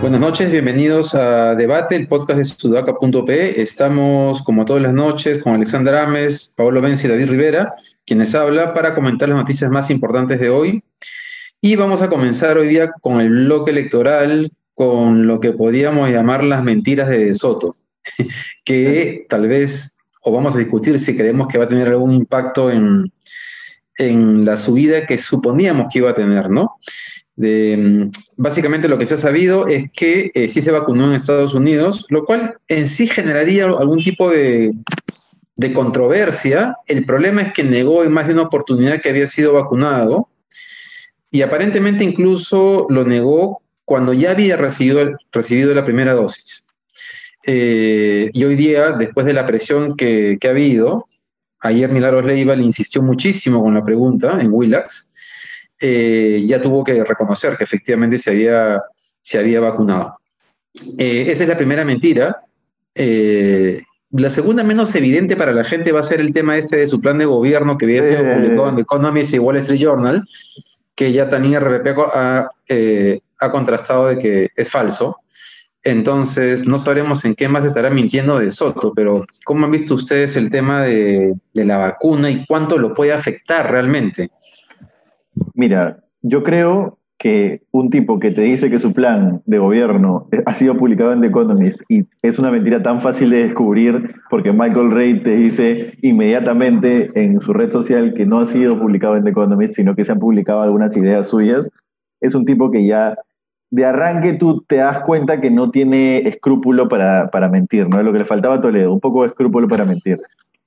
Buenas 0.00 0.20
noches, 0.20 0.52
bienvenidos 0.52 1.16
a 1.16 1.56
Debate, 1.56 1.96
el 1.96 2.06
podcast 2.06 2.38
de 2.38 2.44
sudaca.p. 2.44 3.60
Estamos, 3.60 4.40
como 4.42 4.64
todas 4.64 4.82
las 4.82 4.92
noches, 4.92 5.38
con 5.38 5.54
Alexander 5.54 5.96
Ames, 5.96 6.54
Paolo 6.56 6.80
Benzi 6.80 7.08
y 7.08 7.10
David 7.10 7.30
Rivera, 7.30 7.74
quienes 8.06 8.32
hablan 8.36 8.72
para 8.72 8.94
comentar 8.94 9.28
las 9.28 9.38
noticias 9.38 9.72
más 9.72 9.90
importantes 9.90 10.38
de 10.38 10.50
hoy. 10.50 10.84
Y 11.60 11.74
vamos 11.74 12.00
a 12.00 12.08
comenzar 12.08 12.58
hoy 12.58 12.68
día 12.68 12.92
con 13.00 13.20
el 13.20 13.30
bloque 13.30 13.72
electoral, 13.72 14.52
con 14.74 15.26
lo 15.26 15.40
que 15.40 15.52
podríamos 15.52 16.10
llamar 16.10 16.44
las 16.44 16.62
mentiras 16.62 17.08
de 17.08 17.34
Soto, 17.34 17.74
que 18.64 19.26
tal 19.28 19.48
vez, 19.48 19.98
o 20.22 20.32
vamos 20.32 20.54
a 20.56 20.58
discutir 20.58 20.98
si 20.98 21.16
creemos 21.16 21.46
que 21.48 21.58
va 21.58 21.64
a 21.64 21.68
tener 21.68 21.88
algún 21.88 22.12
impacto 22.12 22.70
en, 22.70 23.10
en 23.98 24.44
la 24.44 24.56
subida 24.56 25.06
que 25.06 25.18
suponíamos 25.18 25.86
que 25.92 26.00
iba 26.00 26.10
a 26.10 26.14
tener, 26.14 26.50
¿no? 26.50 26.76
De, 27.36 28.08
básicamente 28.36 28.88
lo 28.88 28.96
que 28.96 29.06
se 29.06 29.14
ha 29.14 29.18
sabido 29.18 29.66
es 29.66 29.90
que 29.90 30.30
eh, 30.34 30.48
sí 30.48 30.60
se 30.60 30.70
vacunó 30.70 31.08
en 31.08 31.14
Estados 31.14 31.54
Unidos, 31.54 32.06
lo 32.10 32.24
cual 32.24 32.58
en 32.68 32.86
sí 32.86 33.08
generaría 33.08 33.64
algún 33.64 34.02
tipo 34.04 34.30
de, 34.30 34.72
de, 35.56 35.72
controversia. 35.72 36.76
El 36.86 37.04
problema 37.06 37.42
es 37.42 37.52
que 37.52 37.64
negó 37.64 38.04
en 38.04 38.12
más 38.12 38.28
de 38.28 38.34
una 38.34 38.42
oportunidad 38.42 39.00
que 39.00 39.08
había 39.08 39.26
sido 39.26 39.52
vacunado 39.52 40.28
y 41.34 41.42
aparentemente 41.42 42.04
incluso 42.04 42.86
lo 42.88 43.04
negó 43.04 43.63
cuando 43.84 44.12
ya 44.12 44.30
había 44.30 44.56
recibido, 44.56 45.16
recibido 45.32 45.74
la 45.74 45.84
primera 45.84 46.14
dosis. 46.14 46.68
Eh, 47.46 48.30
y 48.32 48.44
hoy 48.44 48.54
día, 48.54 48.92
después 48.92 49.26
de 49.26 49.34
la 49.34 49.44
presión 49.44 49.96
que, 49.96 50.38
que 50.40 50.48
ha 50.48 50.52
habido, 50.52 51.06
ayer 51.60 51.90
Milagros 51.90 52.24
Leiva 52.24 52.54
le 52.54 52.62
insistió 52.62 53.02
muchísimo 53.02 53.62
con 53.62 53.74
la 53.74 53.84
pregunta 53.84 54.38
en 54.40 54.52
Willax, 54.52 55.12
eh, 55.80 56.44
ya 56.46 56.60
tuvo 56.60 56.84
que 56.84 57.02
reconocer 57.04 57.56
que 57.56 57.64
efectivamente 57.64 58.18
se 58.18 58.30
había, 58.30 58.82
se 59.20 59.38
había 59.38 59.60
vacunado. 59.60 60.18
Eh, 60.98 61.26
esa 61.28 61.44
es 61.44 61.48
la 61.48 61.56
primera 61.56 61.84
mentira. 61.84 62.42
Eh, 62.94 63.82
la 64.10 64.30
segunda 64.30 64.62
menos 64.62 64.94
evidente 64.94 65.36
para 65.36 65.52
la 65.52 65.64
gente 65.64 65.90
va 65.90 66.00
a 66.00 66.04
ser 66.04 66.20
el 66.20 66.32
tema 66.32 66.56
este 66.56 66.76
de 66.76 66.86
su 66.86 67.00
plan 67.00 67.18
de 67.18 67.24
gobierno 67.24 67.76
que 67.76 67.86
había 67.86 68.02
sido 68.02 68.22
publicado 68.22 68.68
en 68.68 68.76
The 68.76 68.82
Economist 68.82 69.34
y 69.34 69.38
Wall 69.38 69.56
Street 69.56 69.80
Journal, 69.80 70.24
que 70.94 71.12
ya 71.12 71.28
también 71.28 71.60
RBP 71.60 71.98
ha, 72.14 72.48
ha 73.44 73.50
contrastado 73.50 74.08
de 74.08 74.18
que 74.18 74.48
es 74.56 74.70
falso. 74.70 75.18
Entonces, 75.82 76.66
no 76.66 76.78
sabremos 76.78 77.24
en 77.24 77.34
qué 77.34 77.46
más 77.48 77.64
estará 77.64 77.90
mintiendo 77.90 78.38
de 78.38 78.50
Soto, 78.50 78.92
pero 78.94 79.24
¿cómo 79.44 79.66
han 79.66 79.70
visto 79.70 79.94
ustedes 79.94 80.36
el 80.36 80.50
tema 80.50 80.82
de, 80.82 81.34
de 81.52 81.64
la 81.64 81.76
vacuna 81.76 82.30
y 82.30 82.44
cuánto 82.46 82.78
lo 82.78 82.94
puede 82.94 83.12
afectar 83.12 83.70
realmente? 83.70 84.30
Mira, 85.52 86.02
yo 86.22 86.42
creo 86.42 86.98
que 87.24 87.62
un 87.70 87.90
tipo 87.90 88.18
que 88.18 88.32
te 88.32 88.42
dice 88.42 88.70
que 88.70 88.78
su 88.78 88.92
plan 88.92 89.40
de 89.46 89.58
gobierno 89.58 90.28
ha 90.44 90.54
sido 90.54 90.76
publicado 90.76 91.12
en 91.12 91.22
The 91.22 91.28
Economist 91.28 91.80
y 91.88 92.04
es 92.22 92.38
una 92.38 92.50
mentira 92.50 92.82
tan 92.82 93.00
fácil 93.00 93.30
de 93.30 93.44
descubrir 93.44 94.02
porque 94.28 94.52
Michael 94.52 94.90
Ray 94.90 95.22
te 95.22 95.34
dice 95.36 95.94
inmediatamente 96.02 97.10
en 97.14 97.40
su 97.40 97.52
red 97.52 97.70
social 97.70 98.12
que 98.14 98.26
no 98.26 98.40
ha 98.40 98.46
sido 98.46 98.78
publicado 98.78 99.16
en 99.16 99.24
The 99.24 99.30
Economist, 99.30 99.74
sino 99.74 99.94
que 99.94 100.04
se 100.04 100.12
han 100.12 100.18
publicado 100.18 100.60
algunas 100.60 100.96
ideas 100.96 101.28
suyas, 101.28 101.70
es 102.20 102.34
un 102.34 102.44
tipo 102.44 102.70
que 102.70 102.86
ya 102.86 103.16
de 103.74 103.84
arranque 103.84 104.34
tú 104.34 104.62
te 104.68 104.76
das 104.76 105.00
cuenta 105.00 105.40
que 105.40 105.50
no 105.50 105.72
tiene 105.72 106.28
escrúpulo 106.28 106.88
para, 106.88 107.28
para 107.32 107.48
mentir, 107.48 107.88
¿no? 107.88 107.98
Es 107.98 108.04
lo 108.04 108.12
que 108.12 108.20
le 108.20 108.24
faltaba 108.24 108.54
a 108.54 108.60
Toledo, 108.60 108.92
un 108.92 109.00
poco 109.00 109.22
de 109.22 109.30
escrúpulo 109.30 109.66
para 109.66 109.84
mentir. 109.84 110.16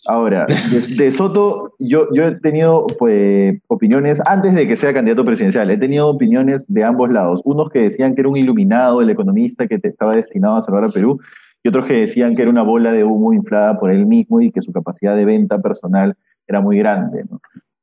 Ahora, 0.07 0.45
de, 0.45 1.11
Soto, 1.11 1.73
yo, 1.79 2.09
yo 2.13 2.25
he 2.25 2.35
tenido 2.41 2.85
pues, 2.99 3.59
opiniones, 3.67 4.21
antes 4.27 4.53
de 4.55 4.67
que 4.67 4.75
sea 4.75 4.91
candidato 4.91 5.23
presidencial, 5.23 5.71
he 5.71 5.77
tenido 5.77 6.09
opiniones 6.09 6.67
de 6.67 6.83
ambos 6.83 7.09
lados. 7.09 7.39
Unos 7.45 7.69
que 7.69 7.79
decían 7.79 8.13
que 8.13 8.21
era 8.21 8.29
un 8.29 8.35
iluminado, 8.35 9.01
el 9.01 9.09
economista 9.09 9.67
que 9.67 9.79
estaba 9.83 10.13
destinado 10.13 10.57
a 10.57 10.61
salvar 10.61 10.83
a 10.83 10.89
Perú, 10.89 11.21
y 11.63 11.69
otros 11.69 11.85
que 11.85 11.93
decían 11.93 12.35
que 12.35 12.41
era 12.41 12.51
una 12.51 12.63
bola 12.63 12.91
de 12.91 13.05
humo 13.05 13.31
inflada 13.31 13.79
por 13.79 13.89
él 13.89 14.05
mismo 14.05 14.41
y 14.41 14.51
que 14.51 14.61
su 14.61 14.73
capacidad 14.73 15.15
de 15.15 15.23
venta 15.23 15.61
personal 15.61 16.17
era 16.45 16.59
muy 16.59 16.77
grande. 16.77 17.23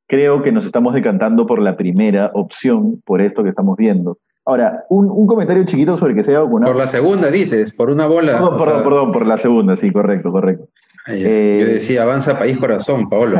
Creo 0.06 0.42
que 0.42 0.52
nos 0.52 0.66
estamos 0.66 0.92
decantando 0.92 1.46
por 1.46 1.62
la 1.62 1.78
primera 1.78 2.30
opción, 2.34 3.00
por 3.06 3.22
esto 3.22 3.42
que 3.42 3.48
estamos 3.48 3.78
viendo. 3.78 4.18
Ahora, 4.46 4.84
un, 4.90 5.10
un 5.10 5.26
comentario 5.26 5.64
chiquito 5.64 5.96
sobre 5.96 6.14
que 6.14 6.22
se 6.22 6.30
haya 6.30 6.40
vacunado. 6.40 6.70
Por 6.70 6.78
la 6.78 6.86
segunda, 6.86 7.30
dices, 7.30 7.72
por 7.72 7.90
una 7.90 8.06
bola. 8.06 8.32
Perdón, 8.32 8.56
perdón, 8.58 8.82
perdón, 8.84 9.12
por 9.12 9.26
la 9.26 9.36
segunda, 9.38 9.76
sí, 9.76 9.90
correcto, 9.90 10.30
correcto. 10.30 10.68
Eh, 11.06 11.58
Yo 11.60 11.66
decía, 11.66 12.02
avanza 12.02 12.38
país 12.38 12.58
corazón, 12.58 13.08
Paolo. 13.08 13.38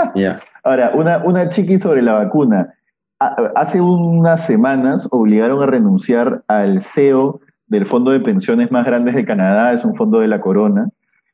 Ahora, 0.62 0.90
una, 0.94 1.18
una 1.18 1.48
chiqui 1.48 1.78
sobre 1.78 2.02
la 2.02 2.14
vacuna. 2.14 2.74
Hace 3.18 3.80
unas 3.80 4.44
semanas 4.44 5.08
obligaron 5.10 5.62
a 5.62 5.66
renunciar 5.66 6.42
al 6.48 6.82
CEO 6.82 7.40
del 7.66 7.86
fondo 7.86 8.10
de 8.10 8.20
pensiones 8.20 8.70
más 8.70 8.84
grandes 8.84 9.14
de 9.14 9.24
Canadá, 9.24 9.72
es 9.72 9.84
un 9.84 9.94
fondo 9.94 10.20
de 10.20 10.28
la 10.28 10.40
corona, 10.40 10.88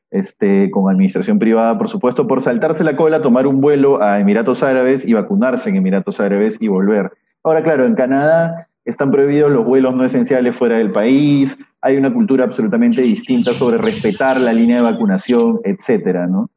este, 0.09 0.71
con 0.71 0.89
administración 0.89 1.39
privada, 1.39 1.77
por 1.77 1.89
supuesto, 1.89 2.25
por 2.25 2.41
saltarse 2.41 2.83
la 2.83 2.95
cola, 2.95 3.21
tomar 3.21 3.47
un 3.47 3.59
vuelo 3.59 4.01
a 4.01 4.19
Emiratos 4.19 4.63
Árabes 4.63 5.05
y 5.05 5.13
vacunarse 5.13 5.69
en 5.69 5.75
Emiratos 5.75 6.19
Árabes 6.19 6.57
y 6.61 6.67
volver. 6.67 7.11
Ahora, 7.43 7.63
claro, 7.63 7.85
en 7.85 7.95
Canadá 7.95 8.69
están 8.85 9.11
prohibidos 9.11 9.51
los 9.51 9.65
vuelos 9.65 9.95
no 9.95 10.05
esenciales 10.05 10.55
fuera 10.55 10.77
del 10.77 10.91
país, 10.91 11.57
hay 11.81 11.97
una 11.97 12.13
cultura 12.13 12.45
absolutamente 12.45 13.01
distinta 13.01 13.53
sobre 13.53 13.77
respetar 13.77 14.39
la 14.39 14.53
línea 14.53 14.77
de 14.77 14.83
vacunación, 14.83 15.59
etcétera, 15.63 16.27
¿no? 16.27 16.49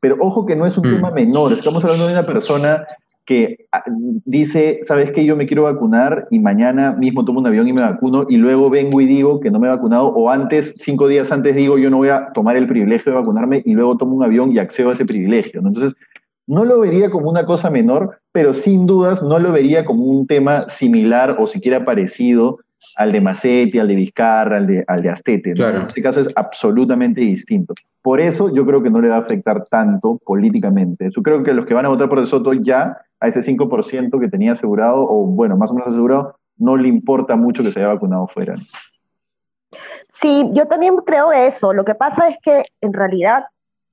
Pero 0.00 0.16
ojo 0.20 0.44
que 0.44 0.56
no 0.56 0.66
es 0.66 0.76
un 0.76 0.86
mm. 0.86 0.94
tema 0.94 1.10
menor, 1.10 1.52
estamos 1.52 1.84
hablando 1.84 2.06
de 2.06 2.12
una 2.12 2.26
persona 2.26 2.84
que 3.24 3.66
ah, 3.72 3.82
dice, 4.24 4.80
¿sabes 4.82 5.12
qué? 5.12 5.24
Yo 5.24 5.36
me 5.36 5.46
quiero 5.46 5.62
vacunar 5.62 6.28
y 6.30 6.38
mañana 6.38 6.92
mismo 6.92 7.24
tomo 7.24 7.40
un 7.40 7.46
avión 7.46 7.66
y 7.66 7.72
me 7.72 7.80
vacuno 7.80 8.26
y 8.28 8.36
luego 8.36 8.68
vengo 8.68 9.00
y 9.00 9.06
digo 9.06 9.40
que 9.40 9.50
no 9.50 9.58
me 9.58 9.68
he 9.68 9.70
vacunado 9.70 10.08
o 10.08 10.30
antes, 10.30 10.74
cinco 10.78 11.08
días 11.08 11.32
antes 11.32 11.56
digo 11.56 11.78
yo 11.78 11.88
no 11.88 11.98
voy 11.98 12.10
a 12.10 12.32
tomar 12.34 12.56
el 12.56 12.66
privilegio 12.66 13.12
de 13.12 13.18
vacunarme 13.18 13.62
y 13.64 13.72
luego 13.72 13.96
tomo 13.96 14.14
un 14.14 14.24
avión 14.24 14.52
y 14.52 14.58
accedo 14.58 14.90
a 14.90 14.92
ese 14.92 15.06
privilegio, 15.06 15.62
¿no? 15.62 15.68
Entonces, 15.68 15.94
no 16.46 16.64
lo 16.64 16.80
vería 16.80 17.10
como 17.10 17.30
una 17.30 17.46
cosa 17.46 17.70
menor, 17.70 18.18
pero 18.32 18.54
sin 18.54 18.86
dudas 18.86 19.22
no 19.22 19.38
lo 19.38 19.52
vería 19.52 19.84
como 19.84 20.04
un 20.04 20.26
tema 20.26 20.62
similar 20.62 21.36
o 21.38 21.46
siquiera 21.46 21.84
parecido 21.84 22.58
al 22.96 23.12
de 23.12 23.20
Macetti, 23.20 23.78
al 23.78 23.88
de 23.88 23.94
Vizcarra, 23.94 24.58
al 24.58 24.66
de, 24.66 24.84
al 24.86 25.02
de 25.02 25.10
Astete. 25.10 25.52
En 25.56 25.76
este 25.82 26.02
caso 26.02 26.20
es 26.20 26.28
absolutamente 26.36 27.20
distinto. 27.22 27.74
Por 28.02 28.20
eso 28.20 28.54
yo 28.54 28.66
creo 28.66 28.82
que 28.82 28.90
no 28.90 29.00
le 29.00 29.08
va 29.08 29.16
a 29.16 29.20
afectar 29.20 29.64
tanto 29.64 30.20
políticamente. 30.24 31.08
Yo 31.10 31.22
creo 31.22 31.42
que 31.42 31.54
los 31.54 31.66
que 31.66 31.74
van 31.74 31.86
a 31.86 31.88
votar 31.88 32.08
por 32.08 32.20
De 32.20 32.26
Soto 32.26 32.52
ya 32.52 32.98
a 33.20 33.28
ese 33.28 33.40
5% 33.40 34.20
que 34.20 34.28
tenía 34.28 34.52
asegurado, 34.52 35.02
o 35.02 35.24
bueno, 35.24 35.56
más 35.56 35.70
o 35.70 35.74
menos 35.74 35.88
asegurado, 35.88 36.36
no 36.58 36.76
le 36.76 36.88
importa 36.88 37.36
mucho 37.36 37.62
que 37.62 37.70
se 37.70 37.80
haya 37.80 37.88
vacunado 37.88 38.28
fuera. 38.28 38.54
Sí, 40.08 40.50
yo 40.52 40.66
también 40.66 40.96
creo 41.06 41.32
eso. 41.32 41.72
Lo 41.72 41.84
que 41.84 41.94
pasa 41.94 42.28
es 42.28 42.36
que 42.42 42.62
en 42.80 42.92
realidad 42.92 43.44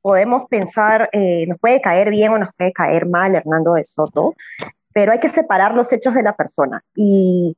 podemos 0.01 0.47
pensar, 0.49 1.09
eh, 1.11 1.45
nos 1.47 1.59
puede 1.59 1.81
caer 1.81 2.09
bien 2.09 2.31
o 2.31 2.37
nos 2.37 2.49
puede 2.57 2.73
caer 2.73 3.07
mal 3.07 3.35
Hernando 3.35 3.73
de 3.73 3.83
Soto, 3.83 4.33
pero 4.93 5.11
hay 5.11 5.19
que 5.19 5.29
separar 5.29 5.73
los 5.73 5.91
hechos 5.93 6.13
de 6.13 6.23
la 6.23 6.35
persona. 6.35 6.83
Y 6.95 7.55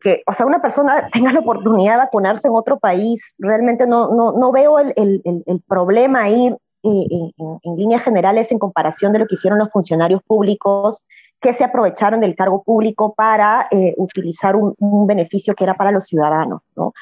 que, 0.00 0.22
o 0.26 0.32
sea, 0.34 0.46
una 0.46 0.60
persona 0.60 1.08
tenga 1.12 1.32
la 1.32 1.40
oportunidad 1.40 1.94
de 1.94 2.00
vacunarse 2.00 2.48
en 2.48 2.54
otro 2.54 2.78
país, 2.78 3.34
realmente 3.38 3.86
no, 3.86 4.14
no, 4.14 4.32
no 4.32 4.52
veo 4.52 4.78
el, 4.78 4.92
el, 4.96 5.22
el, 5.24 5.60
problema 5.66 6.24
ahí 6.24 6.48
eh, 6.48 7.06
en, 7.10 7.32
en, 7.62 7.76
líneas 7.76 8.02
generales 8.02 8.52
en 8.52 8.58
comparación 8.58 9.12
de 9.12 9.20
lo 9.20 9.26
que 9.26 9.34
hicieron 9.34 9.58
los 9.58 9.70
funcionarios 9.70 10.22
públicos 10.22 11.04
que 11.40 11.52
se 11.52 11.64
aprovecharon 11.64 12.20
del 12.20 12.34
cargo 12.34 12.62
público 12.62 13.14
para 13.14 13.68
eh, 13.70 13.94
utilizar 13.96 14.56
un, 14.56 14.74
un, 14.78 15.06
beneficio 15.06 15.54
que 15.54 15.64
era 15.64 15.74
para 15.74 15.90
los 15.90 16.06
ciudadanos, 16.06 16.62
¿no? 16.74 16.92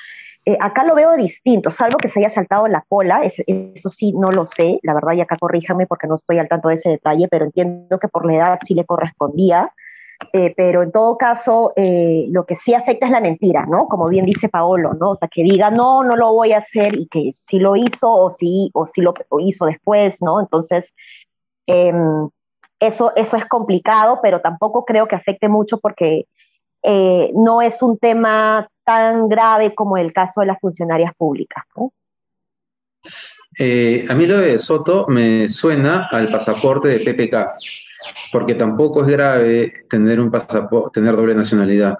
Eh, 0.46 0.58
acá 0.60 0.84
lo 0.84 0.94
veo 0.94 1.16
distinto, 1.16 1.70
salvo 1.70 1.96
que 1.96 2.08
se 2.08 2.20
haya 2.20 2.28
saltado 2.28 2.68
la 2.68 2.84
cola, 2.86 3.22
eso 3.24 3.90
sí 3.90 4.12
no 4.12 4.30
lo 4.30 4.46
sé, 4.46 4.78
la 4.82 4.92
verdad, 4.92 5.14
y 5.14 5.22
acá 5.22 5.38
corríjame 5.38 5.86
porque 5.86 6.06
no 6.06 6.16
estoy 6.16 6.38
al 6.38 6.48
tanto 6.48 6.68
de 6.68 6.74
ese 6.74 6.90
detalle, 6.90 7.28
pero 7.30 7.46
entiendo 7.46 7.98
que 7.98 8.08
por 8.08 8.26
la 8.26 8.34
edad 8.34 8.58
sí 8.62 8.74
le 8.74 8.84
correspondía. 8.84 9.72
Eh, 10.32 10.54
pero 10.56 10.82
en 10.82 10.92
todo 10.92 11.18
caso, 11.18 11.72
eh, 11.76 12.26
lo 12.30 12.46
que 12.46 12.56
sí 12.56 12.72
afecta 12.72 13.06
es 13.06 13.12
la 13.12 13.20
mentira, 13.20 13.66
¿no? 13.66 13.88
Como 13.88 14.08
bien 14.08 14.24
dice 14.26 14.48
Paolo, 14.48 14.94
¿no? 14.94 15.10
O 15.10 15.16
sea, 15.16 15.28
que 15.28 15.42
diga, 15.42 15.70
no, 15.70 16.04
no 16.04 16.14
lo 16.16 16.32
voy 16.32 16.52
a 16.52 16.58
hacer 16.58 16.94
y 16.96 17.08
que 17.08 17.30
sí 17.34 17.58
lo 17.58 17.74
hizo 17.74 18.10
o 18.10 18.32
sí, 18.32 18.70
o 18.74 18.86
lo 18.96 19.40
hizo 19.40 19.66
después, 19.66 20.22
¿no? 20.22 20.40
Entonces, 20.40 20.94
em, 21.66 22.28
eso, 22.80 23.12
eso 23.16 23.36
es 23.36 23.46
complicado, 23.46 24.20
pero 24.22 24.40
tampoco 24.40 24.84
creo 24.84 25.08
que 25.08 25.16
afecte 25.16 25.48
mucho 25.48 25.78
porque 25.78 26.26
no 27.34 27.62
es 27.62 27.82
un 27.82 27.98
tema 27.98 28.68
tan 28.84 29.28
grave 29.28 29.74
como 29.74 29.96
el 29.96 30.12
caso 30.12 30.40
de 30.40 30.46
las 30.46 30.60
funcionarias 30.60 31.12
públicas. 31.16 31.64
¿no? 31.76 31.92
Eh, 33.58 34.04
a 34.08 34.14
mí 34.14 34.26
lo 34.26 34.38
de 34.38 34.58
Soto 34.58 35.06
me 35.08 35.46
suena 35.48 36.08
al 36.10 36.28
pasaporte 36.28 36.88
de 36.88 37.00
PPK, 37.00 37.46
porque 38.32 38.54
tampoco 38.54 39.02
es 39.02 39.08
grave 39.08 39.72
tener 39.88 40.20
un 40.20 40.30
pasaporte, 40.30 41.00
tener 41.00 41.16
doble 41.16 41.34
nacionalidad. 41.34 41.96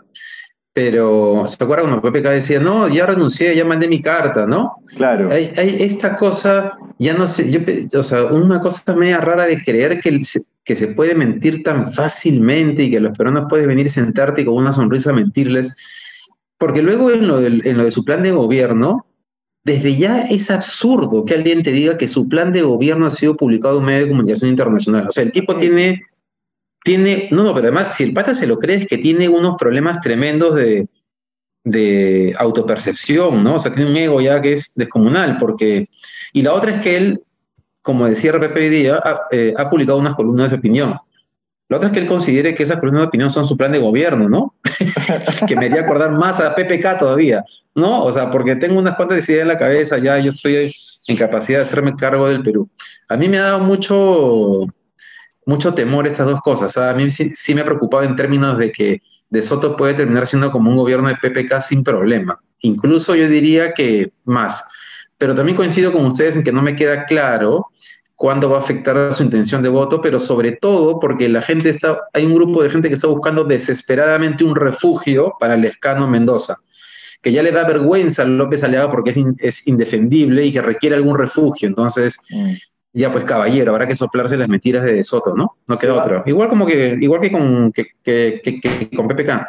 pero 0.72 1.46
¿se 1.46 1.62
acuerda 1.62 1.84
cuando 1.84 2.02
PPK 2.02 2.30
decía, 2.30 2.58
no, 2.58 2.88
ya 2.88 3.06
renuncié, 3.06 3.54
ya 3.54 3.64
mandé 3.64 3.86
mi 3.86 4.02
carta, 4.02 4.44
¿no? 4.44 4.74
Claro. 4.96 5.30
Hay, 5.30 5.52
esta 5.78 6.16
cosa, 6.16 6.76
ya 6.98 7.14
no 7.14 7.28
sé, 7.28 7.48
yo, 7.52 7.60
o 7.96 8.02
sea, 8.02 8.24
una 8.24 8.58
cosa 8.58 8.96
media 8.96 9.20
rara 9.20 9.46
de 9.46 9.62
creer 9.62 10.00
que, 10.00 10.20
que 10.64 10.74
se 10.74 10.88
puede 10.88 11.14
mentir 11.14 11.62
tan 11.62 11.92
fácilmente 11.92 12.82
y 12.82 12.90
que 12.90 12.98
los 12.98 13.16
peruanos 13.16 13.46
pueden 13.48 13.68
venir 13.68 13.88
sentarte 13.88 14.40
y 14.40 14.44
con 14.46 14.54
una 14.54 14.72
sonrisa 14.72 15.12
mentirles, 15.12 15.76
porque 16.58 16.82
luego 16.82 17.10
en 17.10 17.26
lo, 17.26 17.40
en 17.40 17.76
lo 17.76 17.84
de 17.84 17.90
su 17.90 18.04
plan 18.04 18.22
de 18.22 18.32
gobierno, 18.32 19.06
desde 19.64 19.96
ya 19.96 20.20
es 20.22 20.50
absurdo 20.50 21.24
que 21.24 21.34
alguien 21.34 21.62
te 21.62 21.72
diga 21.72 21.96
que 21.96 22.08
su 22.08 22.28
plan 22.28 22.52
de 22.52 22.62
gobierno 22.62 23.06
ha 23.06 23.10
sido 23.10 23.36
publicado 23.36 23.76
en 23.76 23.80
un 23.80 23.86
medio 23.86 24.02
de 24.02 24.10
comunicación 24.10 24.50
internacional. 24.50 25.08
O 25.08 25.12
sea, 25.12 25.22
el 25.22 25.32
tipo 25.32 25.56
tiene 25.56 26.02
tiene, 26.84 27.28
no, 27.32 27.44
no, 27.44 27.54
pero 27.54 27.68
además, 27.68 27.96
si 27.96 28.04
el 28.04 28.12
pata 28.12 28.34
se 28.34 28.46
lo 28.46 28.58
cree, 28.58 28.76
es 28.76 28.86
que 28.86 28.98
tiene 28.98 29.26
unos 29.26 29.56
problemas 29.58 30.02
tremendos 30.02 30.54
de, 30.54 30.86
de 31.64 32.34
autopercepción, 32.38 33.42
¿no? 33.42 33.54
O 33.54 33.58
sea, 33.58 33.72
tiene 33.72 33.90
un 33.90 33.96
ego 33.96 34.20
ya 34.20 34.40
que 34.42 34.52
es 34.52 34.74
descomunal, 34.74 35.38
porque... 35.38 35.88
Y 36.34 36.42
la 36.42 36.52
otra 36.52 36.72
es 36.72 36.82
que 36.82 36.96
él, 36.98 37.22
como 37.80 38.06
decía 38.06 38.32
RPP 38.32 38.56
hoy 38.56 38.68
día, 38.68 39.00
ha, 39.02 39.22
eh, 39.30 39.54
ha 39.56 39.70
publicado 39.70 39.96
unas 39.96 40.14
columnas 40.14 40.50
de 40.50 40.56
opinión. 40.56 40.94
La 41.70 41.78
otra 41.78 41.88
es 41.88 41.94
que 41.94 42.00
él 42.00 42.06
considere 42.06 42.54
que 42.54 42.64
esas 42.64 42.80
columnas 42.80 43.04
de 43.04 43.08
opinión 43.08 43.30
son 43.30 43.48
su 43.48 43.56
plan 43.56 43.72
de 43.72 43.78
gobierno, 43.78 44.28
¿no? 44.28 44.53
que 45.48 45.56
me 45.56 45.66
haría 45.66 45.82
acordar 45.82 46.12
más 46.12 46.40
a 46.40 46.54
PPK 46.54 46.98
todavía, 46.98 47.44
¿no? 47.74 48.04
O 48.04 48.12
sea, 48.12 48.30
porque 48.30 48.56
tengo 48.56 48.78
unas 48.78 48.96
cuantas 48.96 49.28
ideas 49.28 49.42
en 49.42 49.48
la 49.48 49.58
cabeza, 49.58 49.98
ya 49.98 50.18
yo 50.18 50.30
estoy 50.30 50.74
en 51.06 51.16
capacidad 51.16 51.58
de 51.58 51.62
hacerme 51.62 51.96
cargo 51.96 52.28
del 52.28 52.42
Perú. 52.42 52.68
A 53.08 53.16
mí 53.16 53.28
me 53.28 53.38
ha 53.38 53.42
dado 53.42 53.60
mucho, 53.60 54.66
mucho 55.46 55.74
temor 55.74 56.06
estas 56.06 56.26
dos 56.26 56.40
cosas. 56.40 56.76
A 56.76 56.94
mí 56.94 57.10
sí, 57.10 57.54
me 57.54 57.60
ha 57.60 57.64
preocupado 57.64 58.04
en 58.04 58.16
términos 58.16 58.58
de 58.58 58.72
que 58.72 59.00
De 59.30 59.42
Soto 59.42 59.76
puede 59.76 59.94
terminar 59.94 60.26
siendo 60.26 60.50
como 60.50 60.70
un 60.70 60.76
gobierno 60.76 61.08
de 61.08 61.16
PPK 61.16 61.60
sin 61.60 61.84
problema. 61.84 62.40
Incluso 62.60 63.14
yo 63.14 63.28
diría 63.28 63.72
que 63.72 64.12
más. 64.24 64.64
Pero 65.18 65.34
también 65.34 65.56
coincido 65.56 65.92
con 65.92 66.04
ustedes 66.06 66.36
en 66.36 66.44
que 66.44 66.52
no 66.52 66.62
me 66.62 66.74
queda 66.74 67.04
claro 67.04 67.68
cuándo 68.16 68.48
va 68.48 68.56
a 68.56 68.60
afectar 68.60 69.12
su 69.12 69.22
intención 69.22 69.62
de 69.62 69.68
voto, 69.68 70.00
pero 70.00 70.18
sobre 70.18 70.52
todo 70.52 70.98
porque 71.00 71.28
la 71.28 71.40
gente 71.40 71.68
está, 71.68 71.98
hay 72.12 72.24
un 72.24 72.34
grupo 72.34 72.62
de 72.62 72.70
gente 72.70 72.88
que 72.88 72.94
está 72.94 73.08
buscando 73.08 73.44
desesperadamente 73.44 74.44
un 74.44 74.54
refugio 74.54 75.34
para 75.38 75.54
el 75.54 75.64
escano 75.64 76.06
Mendoza, 76.06 76.56
que 77.20 77.32
ya 77.32 77.42
le 77.42 77.52
da 77.52 77.64
vergüenza 77.64 78.22
a 78.22 78.26
López 78.26 78.62
Aliaga 78.64 78.90
porque 78.90 79.10
es, 79.10 79.18
es 79.38 79.66
indefendible 79.66 80.44
y 80.44 80.52
que 80.52 80.62
requiere 80.62 80.96
algún 80.96 81.18
refugio. 81.18 81.68
Entonces, 81.68 82.18
mm. 82.30 82.52
Ya, 82.96 83.10
pues 83.10 83.24
caballero, 83.24 83.72
habrá 83.72 83.88
que 83.88 83.96
soplarse 83.96 84.36
las 84.36 84.48
mentiras 84.48 84.84
de 84.84 85.02
Soto, 85.02 85.34
¿no? 85.34 85.56
No 85.66 85.76
queda 85.76 85.94
otra. 85.94 86.22
Igual 86.26 86.48
como 86.48 86.64
que, 86.64 86.96
igual 87.00 87.20
que 87.20 87.32
con, 87.32 87.72
que, 87.72 88.40
con 88.96 89.08
PPK. 89.08 89.48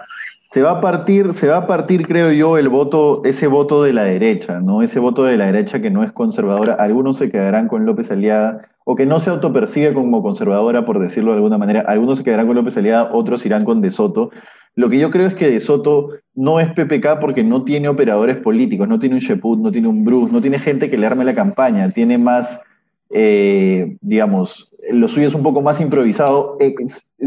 Se 0.55 0.61
va 0.61 0.71
a 0.71 0.79
partir, 0.79 1.33
se 1.33 1.49
va 1.49 1.57
a 1.57 1.67
partir, 1.67 2.07
creo 2.07 2.31
yo, 2.31 2.57
el 2.57 2.69
voto, 2.69 3.21
ese 3.25 3.45
voto 3.45 3.83
de 3.83 3.91
la 3.91 4.05
derecha, 4.05 4.61
¿no? 4.61 4.83
Ese 4.83 4.99
voto 4.99 5.25
de 5.25 5.35
la 5.35 5.47
derecha 5.47 5.81
que 5.81 5.91
no 5.91 6.01
es 6.01 6.13
conservadora. 6.13 6.75
Algunos 6.75 7.17
se 7.17 7.29
quedarán 7.29 7.67
con 7.67 7.85
López 7.85 8.09
Aliada, 8.09 8.69
o 8.85 8.95
que 8.95 9.05
no 9.05 9.19
se 9.19 9.31
autopercibe 9.31 9.93
como 9.93 10.23
conservadora, 10.23 10.85
por 10.85 10.99
decirlo 10.99 11.31
de 11.31 11.39
alguna 11.39 11.57
manera. 11.57 11.83
Algunos 11.85 12.19
se 12.19 12.23
quedarán 12.23 12.47
con 12.47 12.55
López 12.55 12.77
Aliada, 12.77 13.09
otros 13.11 13.45
irán 13.45 13.65
con 13.65 13.81
De 13.81 13.91
Soto. 13.91 14.31
Lo 14.75 14.89
que 14.89 14.97
yo 14.97 15.11
creo 15.11 15.27
es 15.27 15.33
que 15.33 15.49
De 15.49 15.59
Soto 15.59 16.11
no 16.35 16.61
es 16.61 16.71
PPK 16.71 17.19
porque 17.19 17.43
no 17.43 17.65
tiene 17.65 17.89
operadores 17.89 18.37
políticos, 18.37 18.87
no 18.87 18.97
tiene 18.97 19.15
un 19.15 19.21
Sheput, 19.21 19.59
no 19.59 19.73
tiene 19.73 19.89
un 19.89 20.05
Bruce, 20.05 20.31
no 20.31 20.39
tiene 20.39 20.59
gente 20.59 20.89
que 20.89 20.97
le 20.97 21.05
arme 21.05 21.25
la 21.25 21.35
campaña, 21.35 21.91
tiene 21.91 22.17
más 22.17 22.61
eh, 23.09 23.97
digamos, 24.01 24.71
lo 24.91 25.07
suyo 25.07 25.27
es 25.27 25.33
un 25.33 25.43
poco 25.43 25.61
más 25.61 25.81
improvisado, 25.81 26.57
eh, 26.59 26.75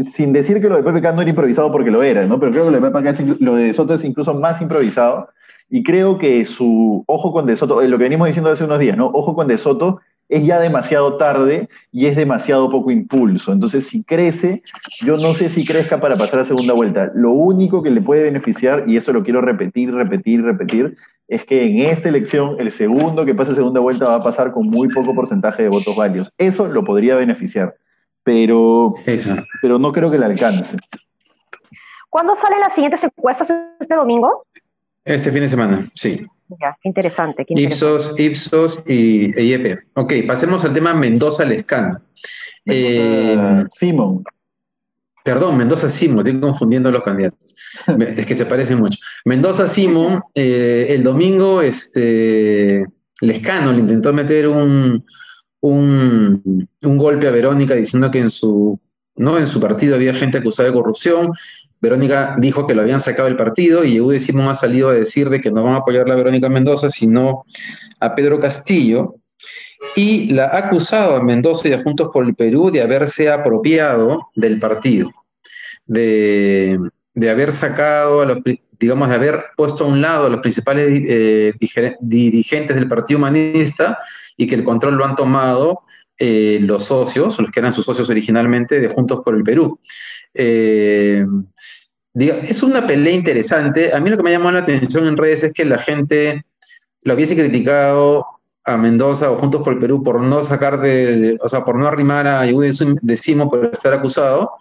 sin 0.03 0.33
decir 0.33 0.61
que 0.61 0.69
lo 0.69 0.81
de 0.81 0.83
PPK 0.83 1.13
no 1.13 1.21
era 1.21 1.29
improvisado 1.29 1.71
porque 1.71 1.91
lo 1.91 2.03
era, 2.03 2.25
¿no? 2.25 2.39
Pero 2.39 2.51
creo 2.51 2.65
que 2.65 2.71
lo 2.71 2.79
de 2.79 2.89
PPK 2.89 3.41
lo 3.41 3.55
de 3.55 3.73
Soto 3.73 3.93
es 3.93 4.03
incluso 4.03 4.33
más 4.33 4.61
improvisado. 4.61 5.29
Y 5.69 5.83
creo 5.83 6.17
que 6.17 6.45
su 6.45 7.03
ojo 7.05 7.31
con 7.31 7.45
De 7.45 7.55
Soto, 7.55 7.81
eh, 7.81 7.87
lo 7.87 7.97
que 7.97 8.05
venimos 8.05 8.27
diciendo 8.27 8.49
hace 8.49 8.63
unos 8.63 8.79
días, 8.79 8.97
¿no? 8.97 9.07
Ojo 9.07 9.35
con 9.35 9.47
De 9.47 9.57
Soto 9.57 9.99
es 10.27 10.45
ya 10.45 10.59
demasiado 10.59 11.17
tarde 11.17 11.69
y 11.91 12.05
es 12.05 12.15
demasiado 12.15 12.69
poco 12.69 12.91
impulso. 12.91 13.51
Entonces, 13.51 13.87
si 13.87 14.03
crece, 14.03 14.63
yo 15.01 15.17
no 15.17 15.33
sé 15.35 15.49
si 15.49 15.65
crezca 15.65 15.99
para 15.99 16.17
pasar 16.17 16.39
a 16.39 16.45
segunda 16.45 16.73
vuelta. 16.73 17.11
Lo 17.15 17.31
único 17.31 17.81
que 17.81 17.89
le 17.89 18.01
puede 18.01 18.23
beneficiar, 18.23 18.83
y 18.87 18.97
eso 18.97 19.11
lo 19.11 19.23
quiero 19.23 19.41
repetir, 19.41 19.91
repetir, 19.91 20.43
repetir, 20.43 20.97
es 21.29 21.45
que 21.45 21.63
en 21.63 21.81
esta 21.81 22.09
elección 22.09 22.55
el 22.59 22.71
segundo 22.71 23.23
que 23.23 23.35
pase 23.35 23.53
segunda 23.53 23.79
vuelta 23.79 24.09
va 24.09 24.15
a 24.15 24.23
pasar 24.23 24.51
con 24.51 24.67
muy 24.67 24.89
poco 24.89 25.13
porcentaje 25.13 25.63
de 25.63 25.69
votos 25.69 25.95
válidos. 25.95 26.33
Eso 26.39 26.67
lo 26.67 26.83
podría 26.83 27.15
beneficiar, 27.15 27.75
pero, 28.23 28.95
pero 29.61 29.77
no 29.77 29.91
creo 29.91 30.09
que 30.09 30.17
le 30.17 30.25
alcance. 30.25 30.75
¿Cuándo 32.09 32.35
salen 32.35 32.59
las 32.59 32.73
siguientes 32.73 33.03
encuestas 33.03 33.53
este 33.79 33.95
domingo? 33.95 34.47
Este 35.05 35.31
fin 35.31 35.41
de 35.41 35.47
semana, 35.47 35.83
sí. 35.93 36.25
Ya, 36.59 36.75
qué 36.81 36.89
interesante. 36.89 37.45
Ipsos, 37.47 38.19
Ipsos 38.19 38.83
y 38.87 39.39
IEP. 39.39 39.77
Ok, 39.93 40.13
pasemos 40.25 40.65
al 40.65 40.73
tema 40.73 40.95
Mendoza-Lescano. 40.95 41.99
Eh, 42.65 43.65
Simón. 43.71 44.23
Perdón, 45.29 45.57
Mendoza 45.57 45.89
Simón, 45.89 46.17
estoy 46.17 46.41
confundiendo 46.41 46.89
los 46.89 47.03
candidatos. 47.03 47.55
es 48.17 48.25
que 48.25 48.33
se 48.33 48.47
parecen 48.47 48.79
mucho. 48.79 48.97
Mendoza 49.25 49.67
Simón, 49.67 50.23
eh, 50.33 50.87
el 50.89 51.03
domingo, 51.03 51.61
este, 51.61 52.83
Lescano 53.21 53.71
le 53.71 53.81
intentó 53.81 54.11
meter 54.11 54.47
un, 54.47 55.05
un, 55.61 56.63
golpe 56.81 57.27
a 57.27 57.31
Verónica 57.31 57.75
diciendo 57.75 58.09
que 58.09 58.17
en 58.17 58.31
su, 58.31 58.79
¿no? 59.17 59.37
en 59.37 59.45
su 59.45 59.59
partido 59.59 59.93
había 59.93 60.15
gente 60.15 60.39
acusada 60.39 60.69
de 60.69 60.73
corrupción. 60.73 61.31
Verónica 61.79 62.35
dijo 62.39 62.65
que 62.65 62.73
lo 62.73 62.81
habían 62.81 62.99
sacado 62.99 63.27
del 63.27 63.37
partido 63.37 63.83
y 63.83 63.97
Eudé 63.97 64.19
Simón 64.19 64.47
ha 64.47 64.55
salido 64.55 64.89
a 64.89 64.93
decir 64.93 65.29
de 65.29 65.39
que 65.41 65.51
no 65.51 65.61
van 65.61 65.75
a 65.75 65.77
apoyar 65.77 66.09
a 66.09 66.15
Verónica 66.15 66.49
Mendoza, 66.49 66.89
sino 66.89 67.43
a 67.99 68.15
Pedro 68.15 68.39
Castillo 68.39 69.19
y 69.95 70.27
la 70.33 70.45
ha 70.45 70.57
acusado 70.57 71.15
a 71.15 71.23
Mendoza 71.23 71.69
y 71.69 71.73
a 71.73 71.83
Juntos 71.83 72.09
por 72.11 72.25
el 72.25 72.35
Perú 72.35 72.71
de 72.71 72.81
haberse 72.81 73.29
apropiado 73.29 74.29
del 74.35 74.59
partido, 74.59 75.09
de, 75.89 77.29
haber 77.29 77.51
sacado, 77.51 78.21
a 78.21 78.25
los, 78.25 78.37
digamos, 78.79 79.09
de 79.09 79.15
haber 79.15 79.43
puesto 79.57 79.83
a 79.83 79.87
un 79.87 80.01
lado 80.01 80.27
a 80.27 80.29
los 80.29 80.39
principales 80.39 81.03
eh, 81.07 81.53
dirigentes 81.99 82.75
del 82.75 82.87
Partido 82.87 83.17
Humanista 83.17 83.99
y 84.37 84.47
que 84.47 84.55
el 84.55 84.63
control 84.63 84.95
lo 84.95 85.05
han 85.05 85.15
tomado 85.15 85.81
eh, 86.17 86.59
los 86.61 86.85
socios, 86.85 87.39
los 87.39 87.51
que 87.51 87.59
eran 87.59 87.73
sus 87.73 87.85
socios 87.85 88.09
originalmente 88.09 88.79
de 88.79 88.87
Juntos 88.87 89.21
por 89.25 89.35
el 89.35 89.43
Perú. 89.43 89.79
Eh, 90.33 91.25
es 92.15 92.63
una 92.63 92.85
pelea 92.85 93.13
interesante. 93.13 93.93
A 93.93 93.99
mí 93.99 94.09
lo 94.09 94.17
que 94.17 94.23
me 94.23 94.31
llamó 94.31 94.51
la 94.51 94.59
atención 94.59 95.07
en 95.07 95.17
redes 95.17 95.43
es 95.43 95.53
que 95.53 95.65
la 95.65 95.77
gente 95.77 96.41
lo 97.03 97.13
hubiese 97.13 97.35
criticado 97.35 98.25
a 98.65 98.77
Mendoza 98.77 99.31
o 99.31 99.37
Juntos 99.37 99.61
por 99.63 99.73
el 99.73 99.79
Perú 99.79 100.03
por 100.03 100.21
no 100.21 100.43
sacar 100.43 100.79
de, 100.79 101.37
o 101.41 101.49
sea, 101.49 101.63
por 101.63 101.77
no 101.77 101.87
arrimar 101.87 102.27
a 102.27 102.45
Yehudi 102.45 102.69
Decimo 103.01 103.49
por 103.49 103.69
estar 103.71 103.93
acusado, 103.93 104.51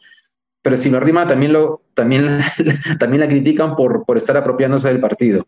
pero 0.68 0.76
si 0.76 0.90
lo 0.90 0.98
arrima 0.98 1.26
también, 1.26 1.54
lo, 1.54 1.80
también, 1.94 2.40
también 3.00 3.20
la 3.20 3.28
critican 3.28 3.74
por, 3.74 4.04
por 4.04 4.18
estar 4.18 4.36
apropiándose 4.36 4.88
del 4.88 5.00
partido. 5.00 5.46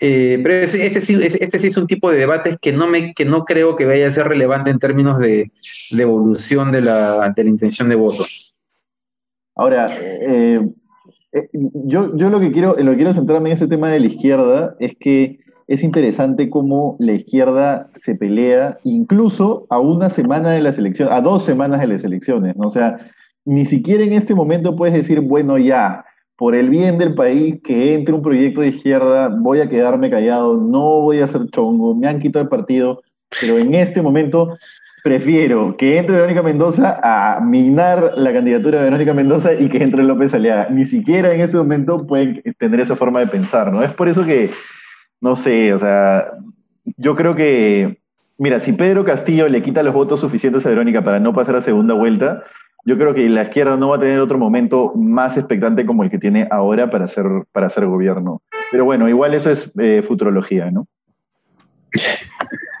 Eh, 0.00 0.40
pero 0.42 0.56
este, 0.56 0.84
este, 0.84 1.00
sí, 1.00 1.16
este 1.22 1.60
sí 1.60 1.68
es 1.68 1.76
un 1.76 1.86
tipo 1.86 2.10
de 2.10 2.18
debates 2.18 2.56
que 2.60 2.72
no, 2.72 2.88
me, 2.88 3.14
que 3.14 3.24
no 3.24 3.44
creo 3.44 3.76
que 3.76 3.86
vaya 3.86 4.08
a 4.08 4.10
ser 4.10 4.26
relevante 4.26 4.70
en 4.70 4.80
términos 4.80 5.20
de, 5.20 5.46
de 5.92 6.02
evolución 6.02 6.72
de 6.72 6.80
la, 6.80 7.32
de 7.36 7.44
la, 7.44 7.50
intención 7.50 7.88
de 7.88 7.94
voto. 7.94 8.26
Ahora, 9.54 9.96
eh, 9.96 10.60
eh, 11.30 11.48
yo, 11.52 12.16
yo 12.16 12.30
lo 12.30 12.40
que 12.40 12.50
quiero, 12.50 12.74
lo 12.76 12.96
quiero 12.96 13.14
centrarme 13.14 13.50
en 13.50 13.54
ese 13.54 13.68
tema 13.68 13.92
de 13.92 14.00
la 14.00 14.06
izquierda 14.08 14.74
es 14.80 14.96
que 14.98 15.38
es 15.68 15.84
interesante 15.84 16.50
cómo 16.50 16.96
la 16.98 17.12
izquierda 17.12 17.90
se 17.94 18.16
pelea 18.16 18.78
incluso 18.82 19.68
a 19.70 19.78
una 19.78 20.10
semana 20.10 20.50
de 20.50 20.62
las 20.62 20.78
elecciones, 20.78 21.14
a 21.14 21.20
dos 21.20 21.44
semanas 21.44 21.80
de 21.80 21.86
las 21.86 22.02
elecciones. 22.02 22.56
O 22.58 22.70
sea, 22.70 23.12
ni 23.48 23.64
siquiera 23.64 24.04
en 24.04 24.12
este 24.12 24.34
momento 24.34 24.76
puedes 24.76 24.94
decir, 24.94 25.20
bueno, 25.20 25.56
ya, 25.56 26.04
por 26.36 26.54
el 26.54 26.68
bien 26.68 26.98
del 26.98 27.14
país, 27.14 27.56
que 27.64 27.94
entre 27.94 28.14
un 28.14 28.20
proyecto 28.20 28.60
de 28.60 28.68
izquierda, 28.68 29.28
voy 29.28 29.60
a 29.60 29.70
quedarme 29.70 30.10
callado, 30.10 30.58
no 30.58 31.00
voy 31.00 31.20
a 31.20 31.24
hacer 31.24 31.46
chongo, 31.50 31.94
me 31.94 32.06
han 32.06 32.20
quitado 32.20 32.42
el 32.42 32.50
partido, 32.50 33.00
pero 33.40 33.56
en 33.56 33.74
este 33.74 34.02
momento 34.02 34.50
prefiero 35.02 35.78
que 35.78 35.96
entre 35.96 36.16
Verónica 36.16 36.42
Mendoza 36.42 37.00
a 37.02 37.40
minar 37.40 38.12
la 38.16 38.34
candidatura 38.34 38.80
de 38.80 38.84
Verónica 38.84 39.14
Mendoza 39.14 39.54
y 39.54 39.70
que 39.70 39.82
entre 39.82 40.02
López 40.02 40.34
Aliaga. 40.34 40.68
Ni 40.68 40.84
siquiera 40.84 41.32
en 41.32 41.40
este 41.40 41.56
momento 41.56 42.06
pueden 42.06 42.42
tener 42.58 42.80
esa 42.80 42.96
forma 42.96 43.20
de 43.20 43.28
pensar, 43.28 43.72
¿no? 43.72 43.82
Es 43.82 43.94
por 43.94 44.10
eso 44.10 44.26
que 44.26 44.50
no 45.22 45.36
sé, 45.36 45.72
o 45.72 45.78
sea, 45.78 46.32
yo 46.98 47.16
creo 47.16 47.34
que, 47.34 47.98
mira, 48.38 48.60
si 48.60 48.74
Pedro 48.74 49.06
Castillo 49.06 49.48
le 49.48 49.62
quita 49.62 49.82
los 49.82 49.94
votos 49.94 50.20
suficientes 50.20 50.66
a 50.66 50.68
Verónica 50.68 51.02
para 51.02 51.18
no 51.18 51.32
pasar 51.32 51.56
a 51.56 51.62
segunda 51.62 51.94
vuelta, 51.94 52.44
yo 52.88 52.96
creo 52.96 53.12
que 53.12 53.28
la 53.28 53.42
izquierda 53.42 53.76
no 53.76 53.90
va 53.90 53.96
a 53.96 54.00
tener 54.00 54.18
otro 54.18 54.38
momento 54.38 54.92
más 54.94 55.36
expectante 55.36 55.84
como 55.84 56.04
el 56.04 56.10
que 56.10 56.16
tiene 56.16 56.48
ahora 56.50 56.90
para 56.90 57.04
hacer, 57.04 57.26
para 57.52 57.66
hacer 57.66 57.84
gobierno. 57.84 58.40
Pero 58.70 58.86
bueno, 58.86 59.10
igual 59.10 59.34
eso 59.34 59.50
es 59.50 59.70
eh, 59.78 60.02
futurología, 60.02 60.70
¿no? 60.70 60.86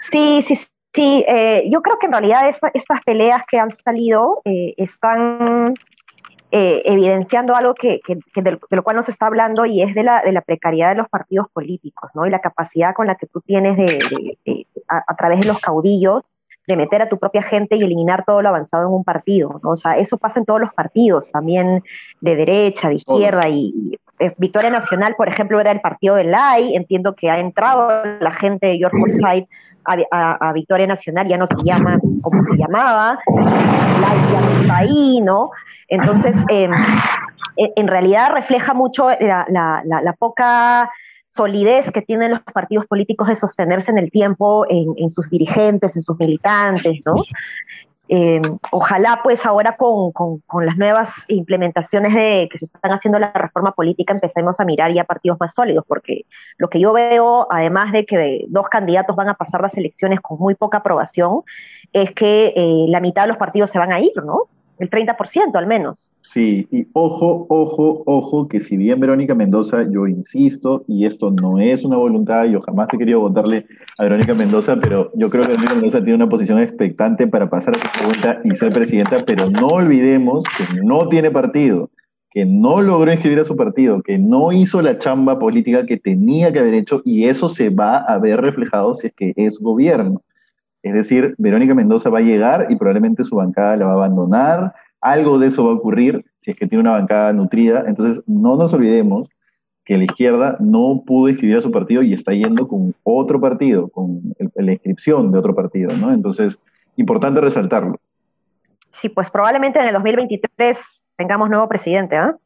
Sí, 0.00 0.40
sí, 0.40 0.54
sí. 0.94 1.24
Eh, 1.28 1.68
yo 1.70 1.82
creo 1.82 1.98
que 1.98 2.06
en 2.06 2.12
realidad 2.12 2.48
estas 2.48 3.02
peleas 3.04 3.42
que 3.46 3.58
han 3.58 3.70
salido 3.70 4.40
eh, 4.46 4.72
están 4.78 5.74
eh, 6.52 6.80
evidenciando 6.86 7.54
algo 7.54 7.74
que, 7.74 8.00
de, 8.34 8.58
lo 8.70 8.82
cual 8.82 8.96
nos 8.96 9.10
está 9.10 9.26
hablando 9.26 9.66
y 9.66 9.82
es 9.82 9.94
de 9.94 10.04
la, 10.04 10.22
de 10.22 10.32
la 10.32 10.40
precariedad 10.40 10.88
de 10.88 10.96
los 10.96 11.08
partidos 11.10 11.48
políticos, 11.52 12.10
¿no? 12.14 12.26
Y 12.26 12.30
la 12.30 12.40
capacidad 12.40 12.94
con 12.94 13.06
la 13.08 13.16
que 13.16 13.26
tú 13.26 13.42
tienes 13.42 13.76
de, 13.76 14.66
a, 14.88 15.16
través 15.16 15.40
de 15.40 15.48
los 15.48 15.60
caudillos 15.60 16.34
de 16.68 16.76
meter 16.76 17.00
a 17.00 17.08
tu 17.08 17.18
propia 17.18 17.42
gente 17.42 17.76
y 17.76 17.82
eliminar 17.82 18.24
todo 18.26 18.42
lo 18.42 18.50
avanzado 18.50 18.86
en 18.86 18.92
un 18.92 19.02
partido, 19.02 19.58
¿no? 19.62 19.70
O 19.70 19.76
sea, 19.76 19.96
eso 19.96 20.18
pasa 20.18 20.38
en 20.38 20.44
todos 20.44 20.60
los 20.60 20.72
partidos, 20.74 21.30
también 21.30 21.82
de 22.20 22.36
derecha, 22.36 22.90
de 22.90 22.96
izquierda 22.96 23.48
y, 23.48 23.98
eh, 24.18 24.34
Victoria 24.36 24.68
Nacional, 24.68 25.14
por 25.16 25.28
ejemplo, 25.28 25.58
era 25.60 25.72
el 25.72 25.80
partido 25.80 26.16
de 26.16 26.24
LAI, 26.24 26.76
entiendo 26.76 27.14
que 27.14 27.30
ha 27.30 27.38
entrado 27.38 27.88
la 28.20 28.32
gente 28.32 28.66
de 28.66 28.76
George 28.76 28.98
Forsyth 28.98 29.48
a, 30.10 30.52
Victoria 30.52 30.86
Nacional, 30.86 31.26
ya 31.26 31.38
no 31.38 31.46
se 31.46 31.56
llama 31.64 31.98
como 32.20 32.42
se 32.42 32.56
llamaba, 32.58 33.18
LAI 33.26 34.32
ya 34.32 34.40
no 34.40 34.60
está 34.60 34.76
ahí, 34.76 35.20
¿no? 35.22 35.50
Entonces, 35.88 36.36
em, 36.50 36.70
en 37.56 37.88
realidad 37.88 38.28
refleja 38.34 38.74
mucho 38.74 39.08
la, 39.08 40.14
poca 40.18 40.90
solidez 41.28 41.92
que 41.92 42.02
tienen 42.02 42.32
los 42.32 42.40
partidos 42.40 42.86
políticos 42.86 43.28
de 43.28 43.36
sostenerse 43.36 43.90
en 43.90 43.98
el 43.98 44.10
tiempo 44.10 44.64
en, 44.68 45.10
sus 45.10 45.28
dirigentes, 45.30 45.94
en 45.94 46.02
sus 46.02 46.18
militantes, 46.18 47.00
¿no? 47.04 47.14
Em, 48.10 48.40
ojalá 48.72 49.20
pues 49.22 49.44
ahora 49.44 49.76
con, 49.76 50.42
las 50.64 50.78
nuevas 50.78 51.10
implementaciones 51.28 52.14
de 52.14 52.48
que 52.50 52.58
se 52.58 52.64
están 52.64 52.92
haciendo 52.92 53.18
la 53.18 53.30
reforma 53.32 53.72
política 53.72 54.14
empecemos 54.14 54.58
a 54.58 54.64
mirar 54.64 54.94
ya 54.94 55.04
partidos 55.04 55.36
más 55.38 55.52
sólidos, 55.52 55.84
porque 55.86 56.22
lo 56.56 56.70
que 56.70 56.80
yo 56.80 56.94
veo, 56.94 57.46
además 57.50 57.92
de 57.92 58.06
que 58.06 58.46
dos 58.48 58.70
candidatos 58.70 59.14
van 59.14 59.28
a 59.28 59.34
pasar 59.34 59.60
las 59.60 59.76
elecciones 59.76 60.20
con 60.20 60.38
muy 60.38 60.54
poca 60.54 60.78
aprobación, 60.78 61.42
es 61.92 62.12
que 62.12 62.54
eh, 62.56 62.86
la 62.88 63.00
mitad 63.00 63.24
de 63.24 63.28
los 63.28 63.36
partidos 63.36 63.70
se 63.70 63.78
van 63.78 63.92
a 63.92 64.00
ir, 64.00 64.12
¿no? 64.24 64.44
El 64.78 64.90
30% 64.90 65.54
al 65.54 65.66
menos. 65.66 66.10
Sí, 66.20 66.66
y 66.70 66.86
ojo, 66.92 67.46
ojo, 67.48 68.02
ojo, 68.06 68.48
que 68.48 68.60
si 68.60 68.76
bien 68.76 69.00
Verónica 69.00 69.34
Mendoza, 69.34 69.86
yo 69.90 70.06
insisto, 70.06 70.84
y 70.86 71.06
esto 71.06 71.30
no 71.30 71.58
es 71.58 71.84
una 71.84 71.96
voluntad, 71.96 72.44
yo 72.44 72.60
jamás 72.60 72.88
he 72.92 72.98
querido 72.98 73.20
votarle 73.20 73.66
a 73.98 74.02
Verónica 74.04 74.34
Mendoza, 74.34 74.78
pero 74.80 75.06
yo 75.14 75.30
creo 75.30 75.42
que 75.42 75.50
Verónica 75.50 75.74
Mendoza 75.74 75.98
tiene 75.98 76.14
una 76.14 76.28
posición 76.28 76.60
expectante 76.60 77.26
para 77.26 77.48
pasar 77.50 77.74
a 77.76 77.80
su 77.80 77.98
pregunta 77.98 78.40
y 78.44 78.50
ser 78.50 78.72
presidenta, 78.72 79.16
pero 79.26 79.50
no 79.50 79.66
olvidemos 79.68 80.44
que 80.44 80.82
no 80.82 81.06
tiene 81.08 81.30
partido, 81.30 81.90
que 82.30 82.44
no 82.44 82.82
logró 82.82 83.10
inscribir 83.12 83.40
a 83.40 83.44
su 83.44 83.56
partido, 83.56 84.02
que 84.02 84.18
no 84.18 84.52
hizo 84.52 84.82
la 84.82 84.98
chamba 84.98 85.38
política 85.38 85.86
que 85.86 85.96
tenía 85.96 86.52
que 86.52 86.58
haber 86.58 86.74
hecho, 86.74 87.02
y 87.04 87.24
eso 87.24 87.48
se 87.48 87.70
va 87.70 87.98
a 87.98 88.18
ver 88.18 88.40
reflejado 88.40 88.94
si 88.94 89.08
es 89.08 89.12
que 89.14 89.32
es 89.36 89.58
gobierno. 89.58 90.22
Es 90.82 90.94
decir, 90.94 91.34
Verónica 91.38 91.74
Mendoza 91.74 92.10
va 92.10 92.18
a 92.18 92.22
llegar 92.22 92.66
y 92.68 92.76
probablemente 92.76 93.24
su 93.24 93.36
bancada 93.36 93.76
la 93.76 93.86
va 93.86 93.92
a 93.92 93.94
abandonar. 93.94 94.74
Algo 95.00 95.38
de 95.38 95.48
eso 95.48 95.64
va 95.64 95.72
a 95.72 95.74
ocurrir 95.74 96.24
si 96.38 96.50
es 96.50 96.56
que 96.56 96.66
tiene 96.66 96.82
una 96.82 96.92
bancada 96.92 97.32
nutrida. 97.32 97.84
Entonces, 97.86 98.22
no 98.26 98.56
nos 98.56 98.72
olvidemos 98.72 99.28
que 99.84 99.96
la 99.96 100.04
izquierda 100.04 100.56
no 100.60 101.02
pudo 101.06 101.30
inscribir 101.30 101.56
a 101.56 101.62
su 101.62 101.70
partido 101.70 102.02
y 102.02 102.12
está 102.12 102.32
yendo 102.32 102.68
con 102.68 102.94
otro 103.04 103.40
partido, 103.40 103.88
con 103.88 104.20
la 104.54 104.72
inscripción 104.72 105.32
de 105.32 105.38
otro 105.38 105.54
partido, 105.54 105.96
¿no? 105.96 106.12
Entonces, 106.12 106.60
importante 106.96 107.40
resaltarlo. 107.40 107.96
Sí, 108.90 109.08
pues 109.08 109.30
probablemente 109.30 109.80
en 109.80 109.86
el 109.86 109.94
2023 109.94 111.04
tengamos 111.16 111.48
nuevo 111.48 111.68
presidente, 111.68 112.16
¿ah? 112.16 112.36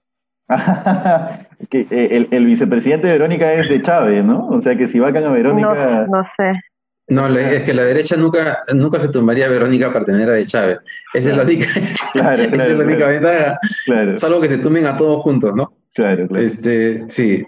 que 1.70 1.86
eh, 1.90 2.28
el, 2.30 2.46
vicepresidente 2.46 3.06
de 3.06 3.14
Verónica 3.14 3.52
es 3.54 3.68
de 3.68 3.82
Chávez, 3.82 4.24
¿no? 4.24 4.48
O 4.48 4.60
sea 4.60 4.76
que 4.76 4.86
si 4.86 5.00
vacan 5.00 5.24
a 5.24 5.30
Verónica. 5.30 6.06
no 6.08 6.24
sé. 6.36 6.52
No, 7.08 7.26
es 7.36 7.62
que 7.64 7.74
la 7.74 7.84
derecha 7.84 8.16
nunca, 8.16 8.62
nunca 8.72 8.98
se 8.98 9.08
tumbaría 9.08 9.46
a 9.46 9.48
Verónica 9.48 9.92
para 9.92 10.04
tener 10.04 10.28
a 10.28 10.32
de 10.32 10.46
Chávez. 10.46 10.78
Esa 11.12 11.30
es 11.30 11.36
la 11.36 11.42
única, 11.42 11.66
claro, 12.12 12.42
esa 12.52 12.66
es 12.66 12.78
la 12.78 12.84
única 12.84 13.08
ventaja. 13.08 13.58
Salvo 14.12 14.40
que 14.40 14.48
se 14.48 14.58
tumben 14.58 14.86
a 14.86 14.96
todos 14.96 15.20
juntos, 15.22 15.52
¿no? 15.54 15.72
Claro, 15.94 16.26
claro. 16.26 16.44
Este, 16.44 17.02
sí. 17.08 17.44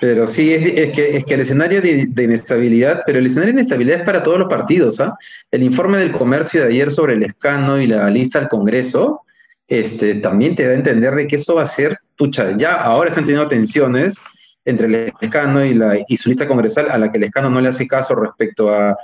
Pero 0.00 0.26
sí, 0.26 0.52
es, 0.52 0.90
que, 0.90 1.16
es 1.16 1.24
que 1.24 1.34
el 1.34 1.40
escenario 1.40 1.80
de, 1.80 2.08
inestabilidad, 2.24 3.02
pero 3.06 3.20
el 3.20 3.26
escenario 3.26 3.54
de 3.54 3.60
inestabilidad 3.60 4.00
es 4.00 4.04
para 4.04 4.22
todos 4.22 4.36
los 4.36 4.48
partidos. 4.48 5.00
¿ah? 5.00 5.14
El 5.50 5.62
informe 5.62 5.98
del 5.98 6.10
comercio 6.10 6.62
de 6.62 6.68
ayer 6.68 6.90
sobre 6.90 7.14
el 7.14 7.22
escano 7.22 7.80
y 7.80 7.86
la 7.86 8.10
lista 8.10 8.40
al 8.40 8.48
Congreso 8.48 9.22
este, 9.68 10.16
también 10.16 10.56
te 10.56 10.64
da 10.64 10.72
a 10.72 10.74
entender 10.74 11.14
de 11.14 11.26
que 11.28 11.36
eso 11.36 11.54
va 11.54 11.62
a 11.62 11.66
ser, 11.66 11.98
pucha, 12.16 12.56
ya 12.56 12.74
ahora 12.74 13.10
están 13.10 13.24
teniendo 13.24 13.48
tensiones 13.48 14.20
entre 14.64 14.86
el 14.86 15.12
escano 15.20 15.64
y, 15.64 15.74
la, 15.74 15.98
y 16.06 16.16
su 16.16 16.28
lista 16.28 16.46
congresal, 16.46 16.90
a 16.90 16.98
la 16.98 17.10
que 17.10 17.18
el 17.18 17.24
escano 17.24 17.50
no 17.50 17.60
le 17.60 17.68
hace 17.68 17.86
caso 17.86 18.14
respecto 18.14 18.70
a, 18.70 18.96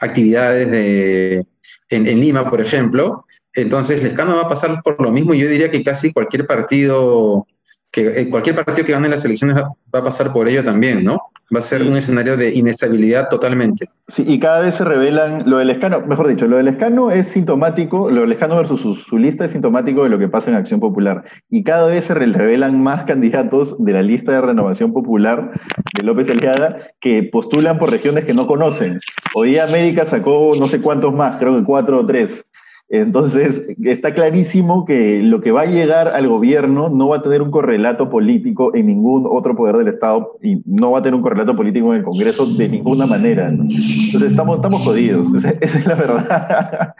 actividades 0.00 0.70
de, 0.70 1.46
en, 1.90 2.20
Lima, 2.20 2.48
por 2.48 2.60
ejemplo. 2.60 3.22
Entonces, 3.54 4.00
el 4.00 4.06
escano 4.06 4.34
va 4.34 4.42
a 4.42 4.48
pasar 4.48 4.80
por 4.82 5.00
lo 5.00 5.12
mismo. 5.12 5.34
Yo 5.34 5.46
diría 5.46 5.70
que 5.70 5.82
casi 5.82 6.12
cualquier 6.12 6.46
partido 6.46 7.44
que 7.92 8.30
cualquier 8.30 8.56
partido 8.56 8.86
que 8.86 8.92
gane 8.92 9.08
las 9.08 9.24
elecciones 9.24 9.56
va 9.56 9.98
a 9.98 10.02
pasar 10.02 10.32
por 10.32 10.48
ello 10.48 10.64
también, 10.64 11.04
¿no? 11.04 11.20
Va 11.54 11.58
a 11.58 11.62
ser 11.62 11.82
un 11.82 11.94
escenario 11.94 12.38
de 12.38 12.54
inestabilidad 12.54 13.28
totalmente. 13.28 13.84
Sí, 14.08 14.24
y 14.26 14.40
cada 14.40 14.60
vez 14.60 14.76
se 14.76 14.84
revelan, 14.84 15.42
lo 15.44 15.58
del 15.58 15.68
escano, 15.68 16.00
mejor 16.06 16.26
dicho, 16.28 16.46
lo 16.46 16.56
del 16.56 16.68
escano 16.68 17.10
es 17.10 17.26
sintomático, 17.28 18.10
lo 18.10 18.22
del 18.22 18.32
escano 18.32 18.56
versus 18.56 19.04
su, 19.04 19.18
lista 19.18 19.44
es 19.44 19.50
sintomático 19.50 20.04
de 20.04 20.08
lo 20.08 20.18
que 20.18 20.28
pasa 20.28 20.50
en 20.50 20.56
Acción 20.56 20.80
Popular. 20.80 21.24
Y 21.50 21.62
cada 21.64 21.88
vez 21.88 22.06
se 22.06 22.14
revelan 22.14 22.82
más 22.82 23.04
candidatos 23.04 23.84
de 23.84 23.92
la 23.92 24.02
lista 24.02 24.32
de 24.32 24.40
renovación 24.40 24.94
popular 24.94 25.50
de 25.94 26.02
López 26.02 26.30
Aliaga 26.30 26.78
que 26.98 27.22
postulan 27.24 27.78
por 27.78 27.90
regiones 27.90 28.24
que 28.24 28.32
no 28.32 28.46
conocen. 28.46 29.00
Hoy 29.34 29.58
América 29.58 30.06
sacó 30.06 30.54
no 30.58 30.66
sé 30.66 30.80
cuántos 30.80 31.12
más, 31.12 31.36
creo 31.36 31.58
que 31.58 31.64
cuatro 31.64 32.00
o 32.00 32.06
tres. 32.06 32.46
Entonces, 32.94 33.68
está 33.84 34.12
clarísimo 34.12 34.84
que 34.84 35.20
lo 35.22 35.40
que 35.40 35.50
va 35.50 35.62
a 35.62 35.66
llegar 35.66 36.08
al 36.08 36.28
gobierno 36.28 36.90
no 36.90 37.08
va 37.08 37.16
a 37.16 37.22
tener 37.22 37.40
un 37.40 37.50
correlato 37.50 38.10
político 38.10 38.74
en 38.74 38.86
ningún 38.86 39.26
otro 39.26 39.56
poder 39.56 39.76
del 39.76 39.88
Estado 39.88 40.36
y 40.42 40.60
no 40.66 40.90
va 40.90 40.98
a 40.98 41.02
tener 41.02 41.14
un 41.14 41.22
correlato 41.22 41.56
político 41.56 41.90
en 41.90 42.00
el 42.00 42.04
Congreso 42.04 42.44
de 42.44 42.68
ninguna 42.68 43.06
manera. 43.06 43.48
Entonces, 43.48 44.30
estamos, 44.30 44.56
estamos 44.56 44.82
jodidos. 44.82 45.26
Esa, 45.62 45.78
es 45.78 45.86
la 45.86 45.94
verdad. 45.94 46.94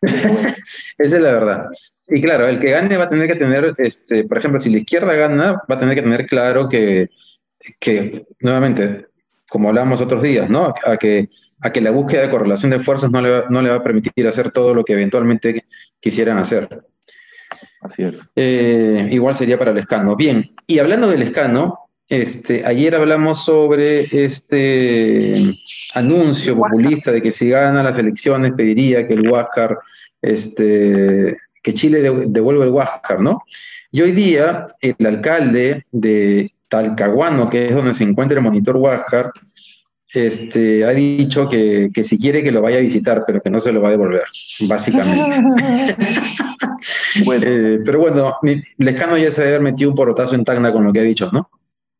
Esa 0.00 1.16
es 1.16 1.22
la 1.22 1.32
verdad. 1.32 1.66
Y 2.08 2.22
claro, 2.22 2.46
el 2.46 2.58
que 2.58 2.70
gane 2.70 2.96
va 2.96 3.04
a 3.04 3.08
tener 3.10 3.26
que 3.26 3.34
tener, 3.34 3.74
este, 3.76 4.24
por 4.24 4.38
ejemplo, 4.38 4.58
si 4.58 4.70
la 4.70 4.78
izquierda 4.78 5.12
gana, 5.12 5.52
va 5.70 5.74
a 5.74 5.78
tener 5.78 5.96
que 5.96 6.02
tener 6.02 6.24
claro 6.24 6.66
que, 6.66 7.10
que 7.78 8.22
nuevamente, 8.40 9.08
como 9.50 9.68
hablábamos 9.68 10.00
otros 10.00 10.22
días, 10.22 10.48
¿no? 10.48 10.72
A 10.86 10.96
que 10.96 11.26
a 11.60 11.72
que 11.72 11.80
la 11.80 11.90
búsqueda 11.90 12.22
de 12.22 12.30
correlación 12.30 12.70
de 12.70 12.80
fuerzas 12.80 13.10
no 13.10 13.20
le, 13.20 13.70
va, 13.70 13.76
a 13.76 13.82
permitir 13.82 14.26
hacer 14.26 14.50
todo 14.50 14.74
lo 14.74 14.84
que 14.84 14.92
eventualmente 14.92 15.64
quisieran 16.00 16.38
hacer. 16.38 16.68
Así 17.80 18.02
es. 18.02 18.14
Eh, 18.34 19.08
igual 19.10 19.34
sería 19.34 19.58
para 19.58 19.70
el 19.70 19.78
escano. 19.78 20.16
Bien, 20.16 20.44
y 20.66 20.78
hablando 20.78 21.08
del 21.08 21.22
escano, 21.22 21.86
este, 22.08 22.64
ayer 22.64 22.94
hablamos 22.94 23.44
sobre 23.44 24.06
este 24.12 25.54
anuncio 25.94 26.56
populista 26.56 27.10
de 27.10 27.22
que 27.22 27.30
si 27.30 27.48
gana 27.48 27.82
las 27.82 27.98
elecciones 27.98 28.52
pediría 28.52 29.06
que 29.06 29.14
el 29.14 29.28
Huáscar, 29.28 29.78
este, 30.20 31.36
que 31.62 31.74
Chile 31.74 32.00
devuelva 32.28 32.64
el 32.64 32.70
Huáscar, 32.70 33.20
¿no? 33.20 33.42
Y 33.90 34.02
hoy 34.02 34.12
día 34.12 34.68
el 34.80 35.06
alcalde 35.06 35.84
de 35.90 36.52
Talcahuano, 36.68 37.48
que 37.48 37.68
es 37.68 37.74
donde 37.74 37.94
se 37.94 38.04
encuentra 38.04 38.36
el 38.38 38.44
monitor 38.44 38.76
Huáscar, 38.76 39.32
este, 40.16 40.84
ha 40.84 40.90
dicho 40.90 41.48
que, 41.48 41.90
si 42.02 42.18
quiere 42.18 42.42
que 42.42 42.52
lo 42.52 42.62
vaya 42.62 42.78
a 42.78 42.80
visitar, 42.80 43.24
pero 43.26 43.40
que 43.40 43.50
no 43.50 43.60
se 43.60 43.72
lo 43.72 43.82
va 43.82 43.88
a 43.88 43.92
devolver, 43.92 44.22
básicamente. 44.68 45.36
Eh, 47.42 47.78
pero 47.84 47.98
bueno, 47.98 48.36
Lescano 48.76 49.16
ya 49.16 49.30
se 49.30 49.40
debe 49.40 49.54
haber 49.54 49.72
metido 49.72 49.88
un 49.88 49.96
porotazo 49.96 50.34
en 50.34 50.44
Tacna 50.44 50.72
con 50.72 50.84
lo 50.84 50.92
que 50.92 51.00
ha 51.00 51.04
dicho, 51.04 51.30
¿no? 51.32 51.48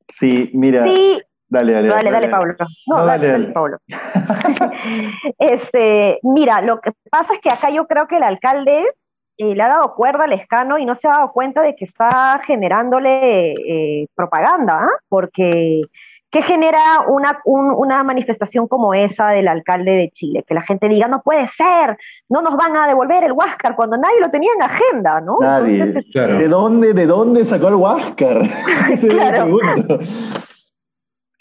Sí, 0.08 0.50
mira. 0.52 0.82
Sí. 0.82 1.20
Dale, 1.48 1.72
dale, 1.72 1.88
dale, 1.88 2.10
dale, 2.10 2.28
Pablo. 2.28 2.54
No, 2.86 3.06
dale, 3.06 3.26
dale, 3.28 3.46
Pablo. 3.52 3.78
este, 5.38 6.18
mira, 6.22 6.60
lo 6.60 6.80
que 6.80 6.92
pasa 7.10 7.34
es 7.34 7.40
que 7.40 7.50
acá 7.50 7.70
yo 7.70 7.86
creo 7.86 8.08
que 8.08 8.16
el 8.16 8.24
alcalde 8.24 8.84
eh, 9.38 9.54
le 9.54 9.62
ha 9.62 9.68
dado 9.68 9.94
cuerda 9.94 10.24
al 10.24 10.32
escano 10.32 10.78
y 10.78 10.86
no 10.86 10.96
se 10.96 11.08
ha 11.08 11.12
dado 11.12 11.32
cuenta 11.32 11.62
de 11.62 11.76
que 11.76 11.84
está 11.84 12.40
generándole 12.44 13.52
eh, 13.52 14.08
propaganda, 14.14 14.84
¿ah? 14.84 14.90
porque 15.08 15.82
¿Qué 16.36 16.42
genera 16.42 16.82
una, 17.08 17.40
una, 17.46 18.04
manifestación 18.04 18.68
como 18.68 18.92
esa 18.92 19.28
del 19.28 19.48
alcalde 19.48 19.92
de 19.92 20.10
Chile? 20.10 20.44
Que 20.46 20.52
la 20.52 20.60
gente 20.60 20.86
diga, 20.86 21.08
no 21.08 21.22
puede 21.22 21.48
ser, 21.48 21.96
no 22.28 22.42
nos 22.42 22.58
van 22.58 22.76
a 22.76 22.86
devolver 22.86 23.24
el 23.24 23.32
Huáscar 23.32 23.74
cuando 23.74 23.96
nadie 23.96 24.20
lo 24.20 24.30
tenía 24.30 24.50
en 24.54 24.62
agenda, 24.62 25.22
¿no? 25.22 25.38
Nadie. 25.40 25.82
Este, 25.82 26.26
¿De, 26.26 26.46
dónde, 26.48 26.92
¿De 26.92 27.06
dónde 27.06 27.42
sacó 27.46 27.68
el 27.68 27.76
Huáscar? 27.76 28.42
claro. 29.00 29.58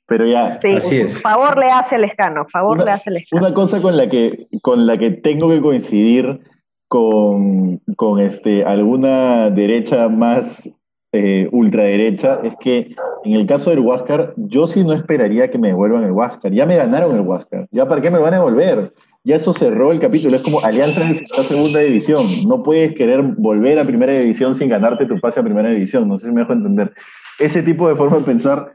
Pero 0.08 0.26
ya. 0.28 0.60
Así 0.78 1.02
es. 1.02 1.22
Favor 1.22 1.58
le 1.58 1.66
hace 1.66 1.98
el 1.98 2.06
escano, 2.06 2.48
favor 2.50 2.82
le 2.82 2.92
hace 2.92 3.10
el 3.10 3.18
escano. 3.18 3.46
Una 3.46 3.54
cosa 3.54 3.82
con 3.82 3.98
la 3.98 4.08
que, 4.08 4.48
con 4.62 4.88
la 4.88 4.98
que 4.98 5.12
tengo 5.12 5.50
que 5.50 5.60
coincidir 5.60 6.40
con, 6.88 7.82
con 7.98 8.22
este, 8.22 8.64
alguna 8.64 9.50
derecha 9.50 10.08
más 10.08 10.70
eh, 11.16 11.50
ultraderecha 11.52 12.40
es 12.44 12.54
que 12.60 12.96
en 13.24 13.34
el 13.34 13.48
caso 13.48 13.70
del 13.72 13.80
Huáscar, 13.80 14.34
yo 14.38 14.68
sí 14.68 14.84
no 14.84 14.94
esperaría 14.94 15.50
que 15.50 15.58
me 15.58 15.70
devuelvan 15.70 16.04
el 16.04 16.12
Huáscar. 16.12 16.52
Ya 16.52 16.66
me 16.66 16.76
ganaron 16.76 17.16
el 17.16 17.22
Huáscar. 17.22 17.68
¿Ya 17.72 17.88
para 17.88 18.02
qué 18.02 18.12
me 18.12 18.18
lo 18.18 18.24
van 18.24 18.34
a 18.34 18.38
devolver? 18.38 18.94
ya 19.26 19.36
eso 19.36 19.54
cerró 19.54 19.92
el 19.92 20.00
capítulo. 20.00 20.36
Es 20.36 20.44
como 20.44 20.64
Alianza 20.64 21.04
necesita 21.04 21.44
segunda 21.44 21.80
división. 21.80 22.48
No 22.48 22.62
puedes 22.62 22.94
querer 22.94 23.24
volver 23.24 23.80
a 23.80 23.86
primera 23.86 24.14
división 24.14 24.54
sin 24.54 24.70
ganarte 24.70 25.08
tu 25.08 25.20
pase 25.20 25.40
a 25.40 25.44
primera 25.44 25.72
división. 25.72 26.08
No 26.08 26.16
sé 26.16 26.28
si 26.28 26.32
me 26.32 26.42
dejo 26.42 26.54
entender. 26.54 26.94
Ese 27.40 27.64
tipo 27.64 27.90
de 27.90 27.96
forma 27.96 28.18
de 28.18 28.24
pensar, 28.24 28.72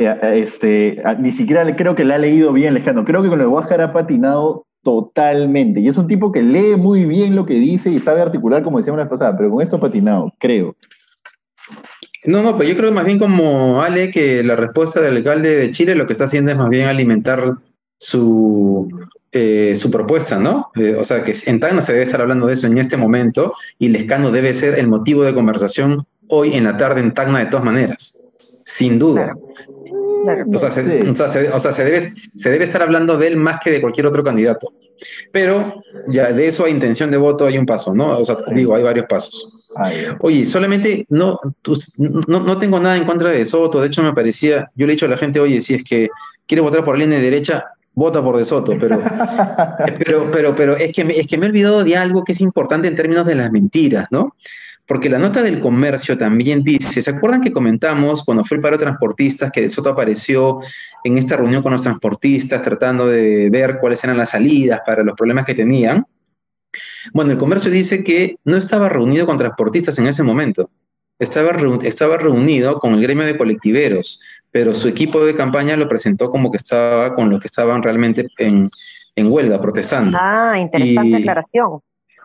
eh, 0.00 0.18
este, 0.34 1.00
ni 1.20 1.30
siquiera 1.30 1.64
creo 1.76 1.94
que 1.94 2.04
la 2.04 2.16
ha 2.16 2.18
leído 2.18 2.52
bien 2.52 2.74
Lejano. 2.74 3.04
Creo 3.04 3.22
que 3.22 3.28
con 3.28 3.40
el 3.40 3.46
Huáscar 3.46 3.80
ha 3.82 3.92
patinado 3.92 4.66
totalmente. 4.82 5.78
Y 5.78 5.86
es 5.86 5.96
un 5.96 6.08
tipo 6.08 6.32
que 6.32 6.42
lee 6.42 6.74
muy 6.76 7.04
bien 7.04 7.36
lo 7.36 7.46
que 7.46 7.54
dice 7.54 7.88
y 7.90 8.00
sabe 8.00 8.20
articular, 8.20 8.64
como 8.64 8.78
decíamos 8.78 8.98
la 8.98 9.08
pasada, 9.08 9.36
pero 9.36 9.48
con 9.48 9.62
esto 9.62 9.78
patinado, 9.78 10.32
creo. 10.40 10.74
No, 12.24 12.42
no, 12.42 12.56
pues 12.56 12.68
yo 12.68 12.76
creo 12.76 12.90
más 12.90 13.04
bien 13.04 13.18
como 13.18 13.82
Ale 13.82 14.10
que 14.10 14.42
la 14.42 14.56
respuesta 14.56 15.00
del 15.00 15.18
alcalde 15.18 15.56
de 15.56 15.70
Chile 15.72 15.94
lo 15.94 16.06
que 16.06 16.14
está 16.14 16.24
haciendo 16.24 16.50
es 16.50 16.56
más 16.56 16.70
bien 16.70 16.88
alimentar 16.88 17.56
su, 17.98 18.88
eh, 19.32 19.74
su 19.76 19.90
propuesta, 19.90 20.38
¿no? 20.38 20.70
Eh, 20.76 20.96
o 20.98 21.04
sea, 21.04 21.22
que 21.22 21.34
en 21.46 21.60
Tacna 21.60 21.82
se 21.82 21.92
debe 21.92 22.04
estar 22.04 22.20
hablando 22.20 22.46
de 22.46 22.54
eso 22.54 22.66
en 22.66 22.78
este 22.78 22.96
momento 22.96 23.52
y 23.78 23.88
Lescano 23.88 24.30
debe 24.30 24.54
ser 24.54 24.78
el 24.78 24.88
motivo 24.88 25.22
de 25.22 25.34
conversación 25.34 26.06
hoy 26.28 26.54
en 26.54 26.64
la 26.64 26.76
tarde 26.76 27.00
en 27.00 27.12
Tacna 27.12 27.40
de 27.40 27.46
todas 27.46 27.64
maneras, 27.64 28.22
sin 28.64 28.98
duda. 28.98 29.36
O 30.52 30.56
sea, 30.56 30.70
se, 30.70 30.82
debe, 30.82 32.00
se 32.00 32.50
debe 32.50 32.64
estar 32.64 32.80
hablando 32.80 33.18
de 33.18 33.26
él 33.26 33.36
más 33.36 33.60
que 33.62 33.70
de 33.70 33.80
cualquier 33.80 34.06
otro 34.06 34.24
candidato. 34.24 34.72
Pero 35.32 35.82
ya 36.08 36.32
de 36.32 36.46
eso 36.46 36.64
a 36.64 36.70
intención 36.70 37.10
de 37.10 37.16
voto 37.16 37.46
hay 37.46 37.58
un 37.58 37.66
paso, 37.66 37.94
¿no? 37.94 38.18
O 38.18 38.24
sea, 38.24 38.36
digo, 38.54 38.74
hay 38.74 38.82
varios 38.82 39.06
pasos. 39.06 39.63
Oye, 40.20 40.44
solamente 40.44 41.04
no, 41.10 41.38
no, 42.28 42.58
tengo 42.58 42.80
nada 42.80 42.96
en 42.96 43.04
contra 43.04 43.30
de 43.30 43.44
Soto. 43.44 43.80
De 43.80 43.88
hecho, 43.88 44.02
me 44.02 44.12
parecía, 44.12 44.70
yo 44.74 44.86
le 44.86 44.92
he 44.92 44.96
dicho 44.96 45.06
a 45.06 45.08
la 45.08 45.16
gente, 45.16 45.40
oye, 45.40 45.60
si 45.60 45.74
es 45.74 45.84
que 45.84 46.08
quiere 46.46 46.62
votar 46.62 46.84
por 46.84 46.96
la 46.96 47.04
línea 47.04 47.18
de 47.18 47.24
derecha, 47.24 47.64
vota 47.94 48.22
por 48.22 48.36
De 48.36 48.44
Soto. 48.44 48.74
Pero, 48.78 49.00
pero, 49.98 50.30
pero, 50.32 50.54
pero 50.54 50.76
es, 50.76 50.92
que 50.92 51.02
es 51.02 51.26
que 51.26 51.38
me 51.38 51.46
he 51.46 51.48
olvidado 51.48 51.84
de 51.84 51.96
algo 51.96 52.24
que 52.24 52.32
es 52.32 52.40
importante 52.40 52.88
en 52.88 52.94
términos 52.94 53.26
de 53.26 53.34
las 53.34 53.50
mentiras, 53.50 54.06
¿no? 54.10 54.34
Porque 54.86 55.08
la 55.08 55.18
nota 55.18 55.42
del 55.42 55.60
comercio 55.60 56.18
también 56.18 56.62
dice, 56.62 57.00
¿se 57.00 57.10
acuerdan 57.10 57.40
que 57.40 57.52
comentamos 57.52 58.22
cuando 58.22 58.44
fue 58.44 58.58
el 58.58 58.62
paro 58.62 58.76
de 58.76 58.84
transportistas 58.84 59.50
que 59.50 59.62
De 59.62 59.70
Soto 59.70 59.90
apareció 59.90 60.58
en 61.04 61.16
esta 61.16 61.36
reunión 61.36 61.62
con 61.62 61.72
los 61.72 61.80
transportistas 61.80 62.60
tratando 62.60 63.06
de 63.06 63.48
ver 63.48 63.78
cuáles 63.80 64.04
eran 64.04 64.18
las 64.18 64.30
salidas 64.30 64.80
para 64.84 65.02
los 65.02 65.14
problemas 65.14 65.46
que 65.46 65.54
tenían? 65.54 66.04
Bueno, 67.12 67.32
el 67.32 67.38
comercio 67.38 67.70
dice 67.70 68.02
que 68.02 68.36
no 68.44 68.56
estaba 68.56 68.88
reunido 68.88 69.26
con 69.26 69.36
transportistas 69.36 69.98
en 69.98 70.06
ese 70.06 70.22
momento. 70.22 70.70
Estaba, 71.18 71.52
estaba 71.82 72.18
reunido 72.18 72.78
con 72.78 72.94
el 72.94 73.02
gremio 73.02 73.24
de 73.24 73.36
colectiveros, 73.36 74.20
pero 74.50 74.74
su 74.74 74.88
equipo 74.88 75.24
de 75.24 75.34
campaña 75.34 75.76
lo 75.76 75.88
presentó 75.88 76.28
como 76.28 76.50
que 76.50 76.56
estaba 76.56 77.12
con 77.14 77.30
los 77.30 77.40
que 77.40 77.46
estaban 77.46 77.82
realmente 77.82 78.26
en, 78.38 78.68
huelga, 79.16 79.60
protestando. 79.60 80.18
Ah, 80.20 80.58
interesante 80.58 81.16
aclaración. 81.16 81.80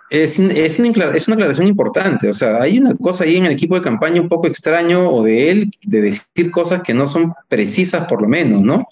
Es, 0.09 0.39
es, 0.39 0.79
una, 0.79 1.11
es 1.13 1.27
una 1.27 1.35
aclaración 1.35 1.67
importante. 1.67 2.29
O 2.29 2.33
sea, 2.33 2.61
hay 2.61 2.79
una 2.79 2.95
cosa 2.95 3.25
ahí 3.25 3.37
en 3.37 3.45
el 3.45 3.51
equipo 3.51 3.75
de 3.75 3.81
campaña 3.81 4.21
un 4.21 4.27
poco 4.27 4.47
extraño 4.47 5.07
o 5.07 5.23
de 5.23 5.51
él 5.51 5.71
de 5.85 6.01
decir 6.01 6.49
cosas 6.49 6.81
que 6.81 6.95
no 6.95 7.05
son 7.05 7.33
precisas, 7.47 8.07
por 8.07 8.23
lo 8.23 8.27
menos, 8.27 8.63
¿no? 8.63 8.87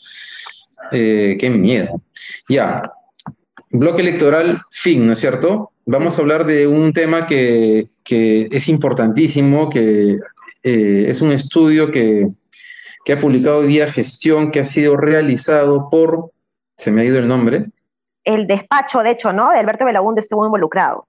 Eh, 0.91 1.37
qué 1.39 1.49
miedo. 1.49 2.01
Ya, 2.47 2.83
bloque 3.71 4.01
electoral, 4.01 4.61
fin, 4.71 5.05
¿no 5.05 5.13
es 5.13 5.19
cierto? 5.19 5.71
Vamos 5.85 6.17
a 6.17 6.21
hablar 6.21 6.45
de 6.45 6.67
un 6.67 6.93
tema 6.93 7.25
que, 7.25 7.87
es 8.05 8.69
importantísimo, 8.69 9.69
que 9.69 10.17
eh, 10.63 11.05
es 11.07 11.21
un 11.21 11.31
estudio 11.31 11.91
que, 11.91 12.27
ha 13.09 13.19
publicado 13.19 13.59
hoy 13.59 13.67
día 13.67 13.87
Gestión, 13.87 14.51
que 14.51 14.59
ha 14.59 14.65
sido 14.65 14.97
realizado 14.97 15.89
por, 15.89 16.31
se 16.75 16.91
me 16.91 17.01
ha 17.01 17.05
ido 17.05 17.19
el 17.19 17.27
nombre. 17.27 17.67
El 18.25 18.47
despacho, 18.47 18.99
de 18.99 19.11
hecho, 19.11 19.31
¿no? 19.31 19.51
De 19.51 19.59
Alberto 19.59 19.85
Belagunde 19.85 20.19
estuvo 20.19 20.45
involucrado. 20.45 21.07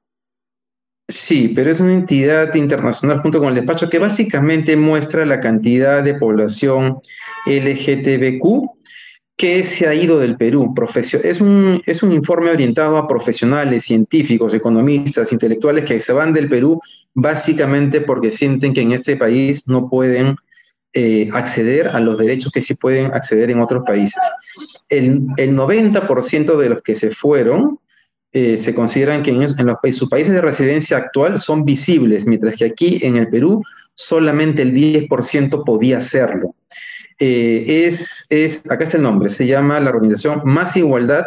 Sí, 1.08 1.52
pero 1.54 1.70
es 1.70 1.80
una 1.80 1.94
entidad 1.94 2.54
internacional 2.54 3.18
junto 3.20 3.40
con 3.40 3.48
el 3.48 3.54
despacho 3.54 3.88
que 3.88 3.98
básicamente 3.98 4.76
muestra 4.76 5.24
la 5.24 5.40
cantidad 5.40 6.04
de 6.04 6.14
población 6.14 6.98
LGTBQ 7.46 8.70
que 9.38 9.62
se 9.62 9.86
ha 9.86 9.94
ido 9.94 10.18
del 10.18 10.36
Perú. 10.36 10.74
Es 11.22 11.40
un, 11.40 11.80
es 11.86 12.02
un 12.02 12.12
informe 12.12 12.50
orientado 12.50 12.98
a 12.98 13.06
profesionales, 13.06 13.84
científicos, 13.84 14.52
economistas, 14.52 15.32
intelectuales 15.32 15.84
que 15.84 16.00
se 16.00 16.12
van 16.12 16.32
del 16.32 16.48
Perú 16.48 16.80
básicamente 17.14 18.00
porque 18.00 18.32
sienten 18.32 18.74
que 18.74 18.82
en 18.82 18.92
este 18.92 19.16
país 19.16 19.68
no 19.68 19.88
pueden 19.88 20.34
eh, 20.92 21.28
acceder 21.32 21.86
a 21.88 22.00
los 22.00 22.18
derechos 22.18 22.50
que 22.50 22.62
sí 22.62 22.74
pueden 22.74 23.12
acceder 23.12 23.52
en 23.52 23.60
otros 23.60 23.84
países. 23.86 24.20
El, 24.88 25.28
90% 25.28 26.56
de 26.56 26.68
los 26.68 26.82
que 26.82 26.96
se 26.96 27.10
fueron 27.10 27.78
eh, 28.32 28.56
se 28.56 28.74
consideran 28.74 29.22
que 29.22 29.30
en, 29.30 29.40
los, 29.40 29.54
sus 29.92 30.08
países 30.08 30.34
de 30.34 30.40
residencia 30.40 30.96
actual 30.96 31.38
son 31.38 31.64
visibles, 31.64 32.26
mientras 32.26 32.56
que 32.56 32.64
aquí 32.64 32.98
en 33.02 33.16
el 33.16 33.28
Perú 33.28 33.62
solamente 33.94 34.62
el 34.62 34.74
10% 34.74 35.62
podía 35.64 35.98
hacerlo. 35.98 36.56
Eh, 37.18 37.84
es, 37.86 38.26
es, 38.30 38.62
acá 38.70 38.84
está 38.84 38.96
el 38.96 39.02
nombre, 39.02 39.28
se 39.28 39.46
llama 39.46 39.80
la 39.80 39.90
organización 39.90 40.42
Más 40.44 40.76
Igualdad, 40.76 41.24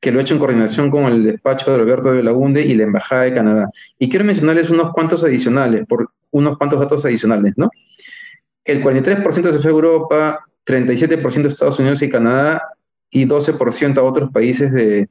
que 0.00 0.12
lo 0.12 0.18
ha 0.18 0.22
hecho 0.22 0.34
en 0.34 0.40
coordinación 0.40 0.90
con 0.90 1.06
el 1.06 1.24
despacho 1.24 1.74
de 1.74 1.80
Alberto 1.80 2.12
de 2.12 2.22
Lagunde 2.22 2.62
y 2.62 2.74
la 2.74 2.82
Embajada 2.82 3.22
de 3.22 3.32
Canadá. 3.32 3.70
Y 3.98 4.10
quiero 4.10 4.24
mencionarles 4.24 4.68
unos 4.68 4.92
cuantos 4.92 5.24
adicionales, 5.24 5.86
por 5.88 6.10
unos 6.30 6.58
cuantos 6.58 6.78
datos 6.78 7.04
adicionales, 7.06 7.54
¿no? 7.56 7.70
El 8.64 8.82
43% 8.82 9.52
se 9.52 9.58
fue 9.58 9.70
a 9.70 9.74
Europa, 9.74 10.44
37% 10.66 11.44
a 11.44 11.48
Estados 11.48 11.78
Unidos 11.78 12.02
y 12.02 12.10
Canadá 12.10 12.62
y 13.10 13.26
12% 13.26 13.98
a 13.98 14.02
otros 14.02 14.30
países 14.30 14.72
de, 14.72 15.08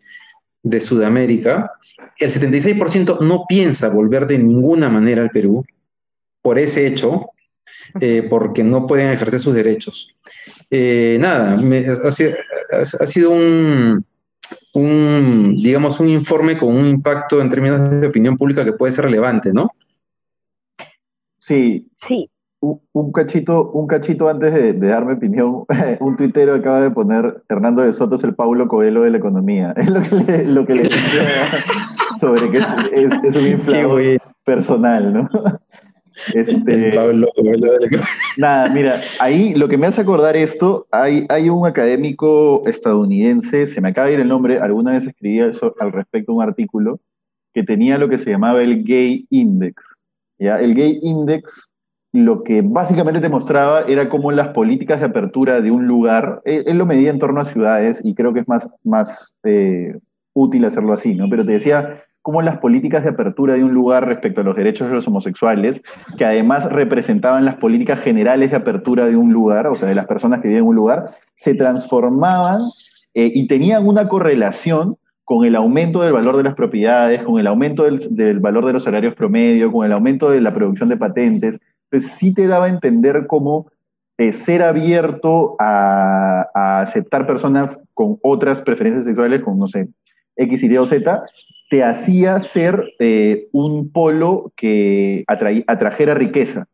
de 0.63 0.81
Sudamérica. 0.81 1.71
El 2.17 2.31
76% 2.31 3.19
no 3.19 3.45
piensa 3.47 3.89
volver 3.89 4.27
de 4.27 4.39
ninguna 4.39 4.89
manera 4.89 5.21
al 5.21 5.29
Perú 5.29 5.65
por 6.41 6.59
ese 6.59 6.85
hecho, 6.85 7.29
eh, 7.99 8.25
porque 8.29 8.63
no 8.63 8.87
pueden 8.87 9.09
ejercer 9.09 9.39
sus 9.39 9.53
derechos. 9.53 10.13
Eh, 10.69 11.17
nada, 11.19 11.57
ha, 11.57 12.11
sido 13.05 13.31
un, 13.31 14.05
digamos, 15.61 15.99
un 15.99 16.09
informe 16.09 16.57
con 16.57 16.75
un 16.75 16.85
impacto 16.85 17.41
en 17.41 17.49
términos 17.49 18.01
de 18.01 18.07
opinión 18.07 18.37
pública 18.37 18.65
que 18.65 18.73
puede 18.73 18.91
ser 18.91 19.05
relevante, 19.05 19.51
¿no? 19.53 19.69
Sí. 21.39 21.87
Sí. 21.97 22.29
Un, 22.61 23.11
cachito, 23.11 23.71
un 23.71 23.87
cachito 23.87 24.29
antes 24.29 24.53
de, 24.53 24.71
darme 24.73 25.13
opinión, 25.13 25.65
un 25.99 26.15
tuitero 26.15 26.55
acaba 26.55 26.79
de 26.79 26.91
poner 26.91 27.43
Hernando 27.49 27.81
de 27.81 27.91
Soto 27.91 28.15
es 28.15 28.23
el 28.23 28.35
Paulo 28.35 28.69
Coelho 28.69 29.01
de 29.01 29.11
la 29.11 29.17
economía. 29.17 29.73
Es 29.77 29.89
lo 29.89 30.01
que 30.01 30.15
le, 30.15 30.45
lo 30.45 30.65
que 30.65 30.75
le 30.75 30.85
sobre 32.21 32.49
que 32.49 32.59
es, 32.59 33.35
un 33.35 33.47
inflador 33.47 34.01
personal, 34.45 35.13
¿no? 35.13 35.29
Este, 36.33 36.91
nada, 38.37 38.69
mira, 38.69 38.99
ahí 39.19 39.53
lo 39.53 39.67
que 39.67 39.77
me 39.77 39.87
hace 39.87 40.01
acordar 40.01 40.35
esto, 40.35 40.87
hay, 40.91 41.25
hay 41.29 41.49
un 41.49 41.65
académico 41.65 42.63
estadounidense, 42.67 43.65
se 43.65 43.81
me 43.81 43.89
acaba 43.89 44.07
de 44.07 44.13
ir 44.13 44.19
el 44.19 44.27
nombre, 44.27 44.59
alguna 44.59 44.91
vez 44.91 45.07
escribía 45.07 45.47
eso 45.47 45.73
al 45.79 45.91
respecto 45.91 46.33
un 46.33 46.43
artículo, 46.43 46.99
que 47.53 47.63
tenía 47.63 47.97
lo 47.97 48.09
que 48.09 48.19
se 48.19 48.29
llamaba 48.29 48.61
el 48.61 48.83
Gay 48.83 49.27
Index. 49.29 49.99
¿ya? 50.39 50.59
El 50.59 50.75
Gay 50.75 50.99
Index 51.01 51.73
lo 52.13 52.43
que 52.43 52.61
básicamente 52.63 53.19
te 53.19 53.29
mostraba 53.29 53.81
era 53.81 54.07
cómo 54.07 54.31
las 54.31 54.49
políticas 54.49 54.99
de 54.99 55.07
apertura 55.07 55.61
de 55.61 55.71
un 55.71 55.87
lugar, 55.87 56.41
él, 56.45 56.77
lo 56.77 56.85
medía 56.85 57.09
en 57.09 57.17
torno 57.17 57.41
a 57.41 57.45
ciudades 57.45 58.01
y 58.03 58.13
creo 58.13 58.33
que 58.33 58.41
es 58.41 58.47
más, 58.47 58.69
más 58.83 59.33
eh, 59.43 59.97
útil 60.33 60.63
hacerlo 60.65 60.93
así, 60.93 61.15
¿no? 61.15 61.27
Pero 61.27 61.43
te 61.43 61.53
decía 61.53 62.03
cómo 62.23 62.41
las 62.41 62.57
políticas 62.57 63.03
de 63.03 63.09
apertura 63.09 63.53
de 63.53 63.65
un 63.65 63.73
lugar 63.73 64.07
respecto 64.07 64.41
a 64.41 64.43
los 64.45 64.55
derechos 64.55 64.87
de 64.87 64.95
los 64.95 65.05
homosexuales, 65.07 65.83
que 66.17 66.25
además 66.25 66.71
representaban 66.71 67.43
las 67.43 67.57
políticas 67.57 67.99
generales 67.99 68.49
de 68.49 68.55
apertura 68.55 69.05
de 69.05 69.17
un 69.17 69.33
lugar, 69.33 69.67
o 69.67 69.75
sea, 69.75 69.89
de 69.89 69.93
las 69.93 70.07
personas 70.07 70.41
que 70.41 70.47
viven 70.47 70.63
en 70.63 70.69
un 70.69 70.75
lugar, 70.75 71.11
se 71.33 71.53
transformaban 71.53 72.61
eh, 73.13 73.29
y 73.35 73.45
tenían 73.47 73.85
una 73.85 74.07
correlación 74.07 74.95
con 75.25 75.45
el 75.45 75.55
aumento 75.55 76.01
del 76.01 76.13
valor 76.13 76.37
de 76.37 76.43
las 76.43 76.55
propiedades, 76.55 77.23
con 77.23 77.39
el 77.39 77.47
aumento 77.47 77.83
del, 77.83 78.39
valor 78.39 78.65
de 78.65 78.73
los 78.73 78.85
salarios 78.85 79.15
promedio, 79.15 79.69
con 79.71 79.85
el 79.85 79.91
aumento 79.91 80.31
de 80.31 80.39
la 80.39 80.53
producción 80.53 80.87
de 80.87 80.97
patentes. 80.97 81.59
Pues 81.89 82.07
sí 82.07 82.33
te 82.33 82.47
daba 82.47 82.67
a 82.67 82.69
entender 82.69 83.27
cómo 83.27 83.67
eh, 84.17 84.31
ser 84.31 84.63
abierto 84.63 85.57
a, 85.59 86.47
a, 86.53 86.81
aceptar 86.81 87.27
personas 87.27 87.83
con 87.93 88.17
otras 88.21 88.61
preferencias 88.61 89.03
sexuales, 89.03 89.41
con, 89.41 89.59
no 89.59 89.67
sé, 89.67 89.89
X, 90.37 90.63
Y 90.63 90.77
o 90.77 90.85
Z, 90.85 91.21
te 91.73 91.83
hacía 91.83 92.39
ser 92.39 92.93
eh, 92.99 93.47
un 93.51 93.91
polo 93.91 94.53
que 94.55 95.23
atrajera 95.25 96.13
riqueza. 96.13 96.67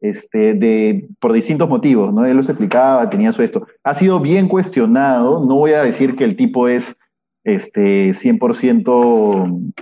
Este, 0.00 0.54
de, 0.54 1.06
por 1.20 1.34
distintos 1.34 1.68
motivos, 1.68 2.14
¿no? 2.14 2.24
Él 2.24 2.34
los 2.34 2.48
explicaba, 2.48 3.10
tenía 3.10 3.30
su 3.32 3.42
esto. 3.42 3.66
Ha 3.84 3.92
sido 3.92 4.20
bien 4.20 4.48
cuestionado, 4.48 5.44
no 5.44 5.56
voy 5.56 5.72
a 5.72 5.82
decir 5.82 6.16
que 6.16 6.24
el 6.24 6.34
tipo 6.34 6.66
es 6.66 6.96
este, 7.44 8.12
100% 8.12 9.72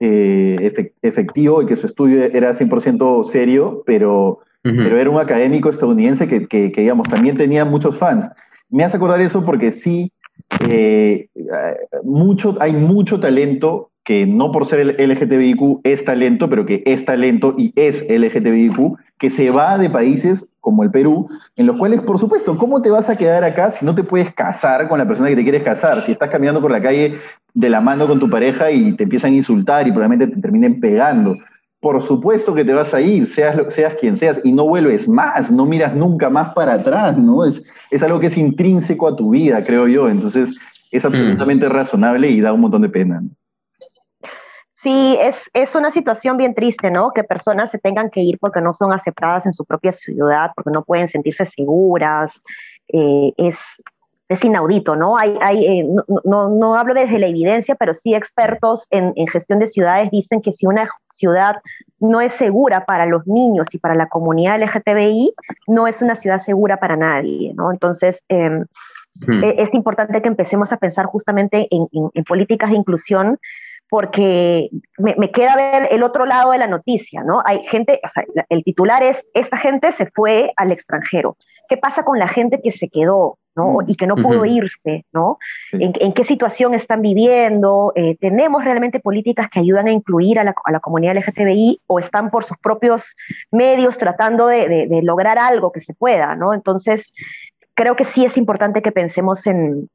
eh, 0.00 0.72
efectivo 1.02 1.60
y 1.60 1.66
que 1.66 1.76
su 1.76 1.84
estudio 1.84 2.24
era 2.24 2.52
100% 2.52 3.24
serio, 3.24 3.82
pero, 3.84 4.38
pero 4.62 4.96
era 4.96 5.10
un 5.10 5.20
académico 5.20 5.68
estadounidense 5.68 6.26
que, 6.28 6.48
que, 6.48 6.72
digamos, 6.74 7.06
también 7.10 7.36
tenía 7.36 7.66
muchos 7.66 7.98
fans. 7.98 8.30
Me 8.70 8.84
hace 8.84 8.96
acordar 8.96 9.20
eso 9.20 9.44
porque 9.44 9.70
sí, 9.70 10.10
eh, 10.66 11.28
mucho, 12.04 12.56
hay 12.58 12.72
mucho 12.72 13.20
talento 13.20 13.87
que 14.08 14.24
no 14.24 14.52
por 14.52 14.64
ser 14.64 14.98
LGTBIQ 14.98 15.80
es 15.84 16.02
talento, 16.02 16.48
pero 16.48 16.64
que 16.64 16.82
es 16.86 17.04
talento 17.04 17.54
y 17.58 17.74
es 17.76 18.06
LGTBIQ, 18.08 18.96
que 19.18 19.28
se 19.28 19.50
va 19.50 19.76
de 19.76 19.90
países 19.90 20.48
como 20.60 20.82
el 20.82 20.90
Perú, 20.90 21.28
en 21.56 21.66
los 21.66 21.76
cuales, 21.76 22.00
por 22.00 22.18
supuesto, 22.18 22.56
¿cómo 22.56 22.80
te 22.80 22.88
vas 22.88 23.10
a 23.10 23.18
quedar 23.18 23.44
acá 23.44 23.70
si 23.70 23.84
no 23.84 23.94
te 23.94 24.02
puedes 24.02 24.32
casar 24.32 24.88
con 24.88 24.98
la 24.98 25.06
persona 25.06 25.28
que 25.28 25.36
te 25.36 25.42
quieres 25.42 25.62
casar? 25.62 26.00
Si 26.00 26.10
estás 26.10 26.30
caminando 26.30 26.62
por 26.62 26.70
la 26.70 26.80
calle 26.80 27.18
de 27.52 27.68
la 27.68 27.82
mano 27.82 28.06
con 28.06 28.18
tu 28.18 28.30
pareja 28.30 28.70
y 28.70 28.92
te 28.92 29.02
empiezan 29.02 29.32
a 29.32 29.36
insultar 29.36 29.86
y 29.86 29.92
probablemente 29.92 30.34
te 30.34 30.40
terminen 30.40 30.80
pegando. 30.80 31.36
Por 31.78 32.00
supuesto 32.00 32.54
que 32.54 32.64
te 32.64 32.72
vas 32.72 32.94
a 32.94 33.02
ir, 33.02 33.26
seas, 33.26 33.58
seas 33.74 33.92
quien 34.00 34.16
seas, 34.16 34.40
y 34.42 34.52
no 34.52 34.64
vuelves 34.64 35.06
más, 35.06 35.50
no 35.50 35.66
miras 35.66 35.94
nunca 35.94 36.30
más 36.30 36.54
para 36.54 36.72
atrás, 36.72 37.18
¿no? 37.18 37.44
Es, 37.44 37.62
es 37.90 38.02
algo 38.02 38.20
que 38.20 38.28
es 38.28 38.38
intrínseco 38.38 39.06
a 39.06 39.14
tu 39.14 39.32
vida, 39.32 39.62
creo 39.66 39.86
yo. 39.86 40.08
Entonces, 40.08 40.58
es 40.90 41.04
mm. 41.04 41.06
absolutamente 41.08 41.68
razonable 41.68 42.30
y 42.30 42.40
da 42.40 42.54
un 42.54 42.62
montón 42.62 42.80
de 42.80 42.88
pena. 42.88 43.22
Sí, 44.80 45.18
es, 45.20 45.50
es 45.54 45.74
una 45.74 45.90
situación 45.90 46.36
bien 46.36 46.54
triste, 46.54 46.92
¿no? 46.92 47.10
Que 47.10 47.24
personas 47.24 47.72
se 47.72 47.80
tengan 47.80 48.10
que 48.10 48.20
ir 48.20 48.38
porque 48.38 48.60
no 48.60 48.72
son 48.72 48.92
aceptadas 48.92 49.44
en 49.44 49.52
su 49.52 49.64
propia 49.64 49.90
ciudad, 49.90 50.52
porque 50.54 50.70
no 50.70 50.84
pueden 50.84 51.08
sentirse 51.08 51.46
seguras. 51.46 52.40
Eh, 52.86 53.32
es, 53.38 53.82
es 54.28 54.44
inaudito, 54.44 54.94
¿no? 54.94 55.18
Hay, 55.18 55.34
hay, 55.40 55.66
eh, 55.66 55.88
no, 56.24 56.48
no, 56.48 56.76
hablo 56.76 56.94
desde 56.94 57.18
la 57.18 57.26
evidencia, 57.26 57.74
pero 57.74 57.92
sí 57.92 58.14
expertos 58.14 58.86
en, 58.92 59.12
en, 59.16 59.26
gestión 59.26 59.58
de 59.58 59.66
ciudades 59.66 60.12
dicen 60.12 60.40
que 60.40 60.52
si 60.52 60.64
una 60.68 60.88
ciudad 61.10 61.56
no 61.98 62.20
es 62.20 62.34
segura 62.34 62.84
para 62.84 63.04
los 63.06 63.26
niños 63.26 63.66
y 63.72 63.78
para 63.78 63.96
la 63.96 64.08
comunidad 64.08 64.62
LGTBI, 64.62 65.34
no 65.66 65.88
es 65.88 66.02
una 66.02 66.14
ciudad 66.14 66.38
segura 66.38 66.76
para 66.76 66.96
nadie, 66.96 67.52
¿no? 67.52 67.72
Entonces, 67.72 68.22
em, 68.28 68.64
hmm. 69.26 69.42
e, 69.42 69.54
es 69.58 69.74
importante 69.74 70.22
que 70.22 70.28
empecemos 70.28 70.72
a 70.72 70.76
pensar 70.76 71.06
justamente 71.06 71.66
en, 71.68 71.88
en, 71.90 72.10
en 72.14 72.22
políticas 72.22 72.70
de 72.70 72.76
inclusión 72.76 73.40
porque 73.88 74.68
me, 74.98 75.30
queda 75.30 75.56
ver 75.56 75.88
el 75.90 76.02
otro 76.02 76.26
lado 76.26 76.52
de 76.52 76.58
la 76.58 76.66
noticia, 76.66 77.22
¿no? 77.22 77.42
Hay 77.44 77.64
gente, 77.64 78.00
o 78.04 78.08
sea, 78.08 78.24
el 78.48 78.62
titular 78.62 79.02
es, 79.02 79.28
esta 79.34 79.56
gente 79.56 79.92
se 79.92 80.06
fue 80.06 80.52
al 80.56 80.72
extranjero. 80.72 81.36
¿Qué 81.68 81.76
pasa 81.76 82.04
con 82.04 82.18
la 82.18 82.28
gente 82.28 82.60
que 82.62 82.70
se 82.70 82.88
quedó, 82.88 83.38
¿no? 83.56 83.78
Y 83.86 83.94
que 83.96 84.06
no 84.06 84.16
pudo 84.16 84.44
irse, 84.44 85.06
¿no? 85.12 85.38
¿En, 85.72 86.12
qué 86.12 86.24
situación 86.24 86.74
están 86.74 87.00
viviendo? 87.00 87.92
Eh, 87.94 88.16
¿Tenemos 88.20 88.64
realmente 88.64 89.00
políticas 89.00 89.48
que 89.48 89.60
ayudan 89.60 89.86
a 89.86 89.92
incluir 89.92 90.38
a 90.38 90.44
la, 90.44 90.54
a 90.64 90.72
la, 90.72 90.80
comunidad 90.80 91.16
LGTBI 91.16 91.80
o 91.86 91.98
están 91.98 92.30
por 92.30 92.44
sus 92.44 92.58
propios 92.58 93.16
medios 93.50 93.96
tratando 93.96 94.46
de, 94.48 94.68
de 94.68 95.02
lograr 95.02 95.38
algo 95.38 95.72
que 95.72 95.80
se 95.80 95.94
pueda, 95.94 96.36
¿no? 96.36 96.52
Entonces, 96.52 97.12
creo 97.74 97.96
que 97.96 98.04
sí 98.04 98.24
es 98.24 98.36
importante 98.36 98.82
que 98.82 98.92
pensemos 98.92 99.46
en, 99.46 99.88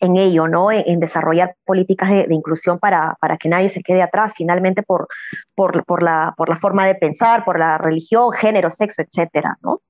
en 0.00 0.16
ello, 0.16 0.48
¿no? 0.48 0.70
En, 0.70 1.00
desarrollar 1.00 1.54
políticas 1.64 2.10
de, 2.10 2.26
inclusión 2.30 2.78
para, 2.78 3.16
para, 3.20 3.36
que 3.36 3.48
nadie 3.48 3.68
se 3.68 3.82
quede 3.82 4.02
atrás, 4.02 4.32
finalmente 4.36 4.82
por, 4.82 5.08
por, 5.54 5.84
por, 5.84 6.02
la, 6.02 6.34
por 6.36 6.48
la 6.48 6.56
forma 6.56 6.86
de 6.86 6.94
pensar, 6.94 7.44
por 7.44 7.58
la 7.58 7.78
religión, 7.78 8.32
género, 8.32 8.70
sexo, 8.70 9.02
etcétera, 9.02 9.56
¿no? 9.62 9.80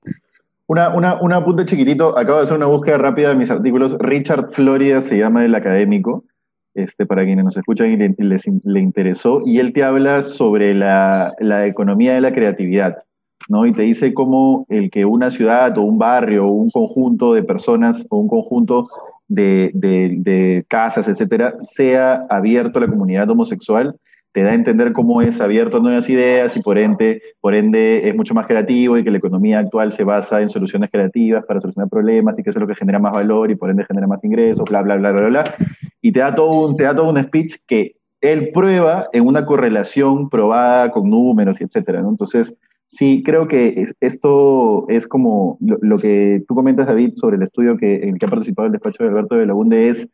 Una, 0.67 0.89
una, 0.89 1.21
un 1.21 1.31
apunte 1.31 1.65
chiquitito, 1.65 2.17
acabo 2.17 2.39
de 2.39 2.43
hacer 2.43 2.57
una 2.57 2.65
búsqueda 2.65 2.97
rápida 2.97 3.29
de 3.29 3.35
mis 3.35 3.49
artículos. 3.49 3.95
Richard 3.99 4.51
Floria 4.51 5.01
se 5.01 5.17
llama 5.17 5.45
el 5.45 5.55
académico, 5.55 6.25
este, 6.73 7.05
para 7.05 7.23
quienes 7.23 7.45
nos 7.45 7.55
escuchan 7.55 7.89
y 7.89 8.23
les, 8.23 8.45
le 8.63 8.79
interesó, 8.81 9.41
y 9.45 9.59
él 9.59 9.71
te 9.71 9.83
habla 9.83 10.21
sobre 10.23 10.73
la, 10.73 11.31
la 11.39 11.65
economía 11.65 12.13
de 12.13 12.21
la 12.21 12.33
creatividad. 12.33 12.97
¿no? 13.49 13.65
Y 13.65 13.71
te 13.71 13.83
dice 13.83 14.13
cómo 14.13 14.65
el 14.69 14.89
que 14.91 15.05
una 15.05 15.29
ciudad 15.29 15.77
o 15.77 15.81
un 15.81 15.97
barrio 15.97 16.45
o 16.45 16.51
un 16.51 16.69
conjunto 16.69 17.33
de 17.33 17.43
personas 17.43 18.05
o 18.09 18.17
un 18.17 18.27
conjunto 18.27 18.83
de, 19.27 19.71
de, 19.73 20.65
casas, 20.67 21.07
etcétera, 21.07 21.55
sea 21.59 22.25
abierto 22.29 22.79
a 22.79 22.81
la 22.81 22.87
comunidad 22.87 23.29
homosexual, 23.29 23.95
te 24.31 24.43
da 24.43 24.51
a 24.51 24.55
entender 24.55 24.93
cómo 24.93 25.21
es 25.21 25.41
abierto 25.41 25.77
a 25.77 25.79
nuevas 25.79 26.07
ideas 26.09 26.55
y 26.55 26.61
por 26.61 26.77
ende, 26.77 27.21
por 27.41 27.55
ende 27.55 28.07
es 28.07 28.15
mucho 28.15 28.33
más 28.33 28.45
creativo 28.45 28.97
y 28.97 29.03
que 29.03 29.09
la 29.09 29.17
economía 29.17 29.59
actual 29.59 29.91
se 29.91 30.03
basa 30.03 30.41
en 30.41 30.49
soluciones 30.49 30.89
creativas 30.91 31.43
para 31.45 31.59
solucionar 31.59 31.89
problemas 31.89 32.37
y 32.37 32.43
que 32.43 32.51
eso 32.51 32.59
es 32.59 32.61
lo 32.61 32.67
que 32.67 32.75
genera 32.75 32.99
más 32.99 33.13
valor 33.13 33.49
y 33.49 33.55
por 33.55 33.69
ende 33.69 33.85
genera 33.85 34.05
más 34.05 34.23
ingresos, 34.23 34.69
bla, 34.69 34.81
bla, 34.83 34.95
bla, 34.95 35.11
bla, 35.11 35.27
bla. 35.27 35.55
Y 36.01 36.11
te 36.11 36.19
da 36.19 36.35
todo 36.35 36.67
un, 36.67 36.77
te 36.77 36.83
da 36.83 36.95
todo 36.95 37.09
un 37.09 37.21
speech 37.23 37.55
que 37.65 37.95
él 38.21 38.51
prueba 38.53 39.07
en 39.11 39.25
una 39.25 39.45
correlación 39.45 40.29
probada 40.29 40.91
con 40.91 41.09
números 41.09 41.59
y 41.59 41.63
etcétera, 41.63 42.01
¿no? 42.01 42.09
Entonces, 42.09 42.55
Sí, 42.89 43.21
creo 43.25 43.47
que 43.47 43.85
esto 43.99 44.85
es 44.87 45.07
como 45.07 45.57
lo, 45.59 45.97
que 45.97 46.43
tú 46.47 46.55
comentas, 46.55 46.87
David, 46.87 47.13
sobre 47.15 47.35
el 47.35 47.43
estudio 47.43 47.77
que, 47.77 47.95
en 48.03 48.09
el 48.09 48.19
que 48.19 48.25
ha 48.25 48.29
participado 48.29 48.67
el 48.67 48.71
despacho 48.71 49.03
de 49.03 49.09
Alberto 49.09 49.35
de 49.35 49.45
Lagunde, 49.45 49.89
es 49.89 50.09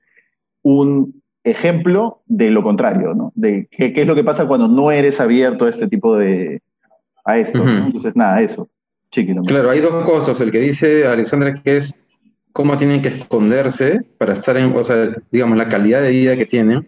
un 0.64 1.22
ejemplo 1.44 2.24
de 2.26 2.50
lo 2.50 2.64
contrario, 2.64 3.14
¿no? 3.14 3.32
De 3.36 3.68
qué, 3.70 3.94
es 3.96 4.08
lo 4.08 4.16
que 4.16 4.24
pasa 4.24 4.48
cuando 4.48 4.68
no 4.68 4.92
eres 4.92 5.20
abierto 5.20 5.66
a 5.66 5.70
este 5.70 5.88
tipo 5.88 6.18
de... 6.18 6.62
a 7.26 7.38
esto. 7.38 7.62
Entonces, 7.64 8.16
nada, 8.16 8.42
eso. 8.42 8.68
Chiquito. 9.12 9.42
Claro, 9.42 9.70
hay 9.70 9.80
dos 9.80 10.04
cosas. 10.04 10.42
El 10.42 10.52
que 10.52 10.60
dice 10.60 11.06
Alexandra 11.06 11.54
que 11.54 11.78
es 11.78 12.04
cómo 12.54 12.76
tienen 12.76 13.04
que 13.04 13.10
esconderse 13.10 14.02
para 14.18 14.34
estar 14.34 14.58
en, 14.58 14.76
o 14.76 14.84
sea, 14.84 15.12
digamos, 15.32 15.58
la 15.58 15.68
calidad 15.68 16.02
de 16.02 16.12
vida 16.12 16.36
que 16.36 16.46
tienen. 16.46 16.88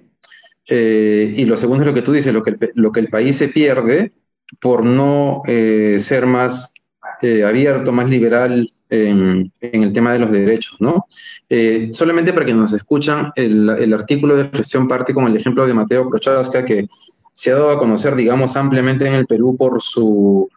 Eh, 0.67 1.35
y 1.37 1.45
lo 1.45 1.57
segundo 1.57 1.83
es 1.83 1.87
lo 1.87 1.93
que 1.93 2.01
tú 2.01 2.11
dices, 2.11 2.33
lo 2.33 2.41
que 2.41 2.55
lo 2.73 2.91
que 2.91 2.99
el 2.99 3.09
país 3.09 3.35
se 3.35 3.49
pierde 3.49 4.13
por 4.59 4.85
no 4.85 5.41
eh, 5.47 5.97
ser 5.99 6.25
más 6.25 6.73
eh, 7.21 7.43
abierto, 7.43 7.91
más 7.91 8.09
liberal 8.09 8.69
en, 8.89 9.51
el 9.61 9.93
tema 9.93 10.13
de 10.13 10.19
los 10.19 10.31
derechos, 10.31 10.77
¿no? 10.79 11.05
Eh, 11.49 11.89
solamente 11.91 12.33
para 12.33 12.45
que 12.45 12.53
nos 12.53 12.73
escuchan, 12.73 13.31
el, 13.35 13.93
artículo 13.93 14.35
de 14.35 14.49
gestión 14.49 14.87
parte 14.87 15.13
con 15.13 15.25
el 15.25 15.35
ejemplo 15.35 15.65
de 15.65 15.73
Mateo 15.73 16.07
Prochaska, 16.07 16.65
que 16.65 16.87
se 17.31 17.51
ha 17.51 17.55
dado 17.55 17.71
a 17.71 17.79
conocer, 17.79 18.15
digamos, 18.15 18.55
ampliamente 18.55 19.07
en 19.07 19.13
el 19.15 19.25
Perú 19.25 19.55
por 19.57 19.81
su 19.81 20.49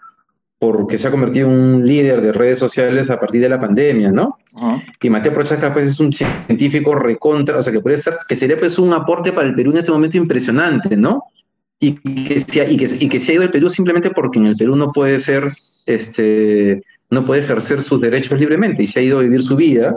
porque 0.61 0.99
se 0.99 1.07
ha 1.07 1.13
convertido 1.13 1.49
en 1.49 1.55
un 1.55 1.87
líder 1.87 2.21
de 2.21 2.33
redes 2.33 2.59
sociales 2.59 3.11
a 3.11 3.21
partir 3.21 3.41
de 3.41 3.49
la 3.49 3.61
pandemia, 3.61 4.11
¿no? 4.11 4.39
Y 5.01 5.09
Mateo 5.09 5.33
Prochaska, 5.33 5.73
pues, 5.73 5.87
es 5.87 6.01
un 6.01 6.13
científico 6.13 6.97
recontra, 6.97 7.59
o 7.59 7.63
sea, 7.63 7.73
que 7.73 7.79
puede 7.79 7.97
ser, 7.97 8.15
que 8.29 8.35
sería, 8.35 8.59
pues, 8.59 8.77
un 8.77 8.93
aporte 8.93 9.33
para 9.33 9.47
el 9.47 9.55
Perú 9.55 9.71
en 9.71 9.79
este 9.79 9.93
momento 9.93 10.19
impresionante, 10.19 10.97
¿no? 10.97 11.27
Y 11.81 11.95
que, 12.25 12.41
se 12.41 12.71
y, 12.71 12.77
que, 12.77 12.89
y 12.99 13.09
que 13.09 13.21
se 13.21 13.33
ha 13.33 13.35
ido 13.37 13.45
al 13.45 13.51
Perú 13.51 13.69
simplemente 13.69 14.11
porque 14.11 14.39
en 14.39 14.47
el 14.47 14.57
Perú 14.57 14.77
no 14.77 14.93
puede 14.93 15.19
ser, 15.19 15.45
este, 15.87 16.83
no 17.11 17.25
puede 17.25 17.43
ejercer 17.43 17.83
sus 17.83 18.01
derechos 18.01 18.39
libremente 18.39 18.83
y 18.83 18.87
se 18.87 19.01
ha 19.01 19.03
ido 19.03 19.19
a 19.19 19.23
vivir 19.23 19.43
su 19.43 19.57
vida 19.57 19.97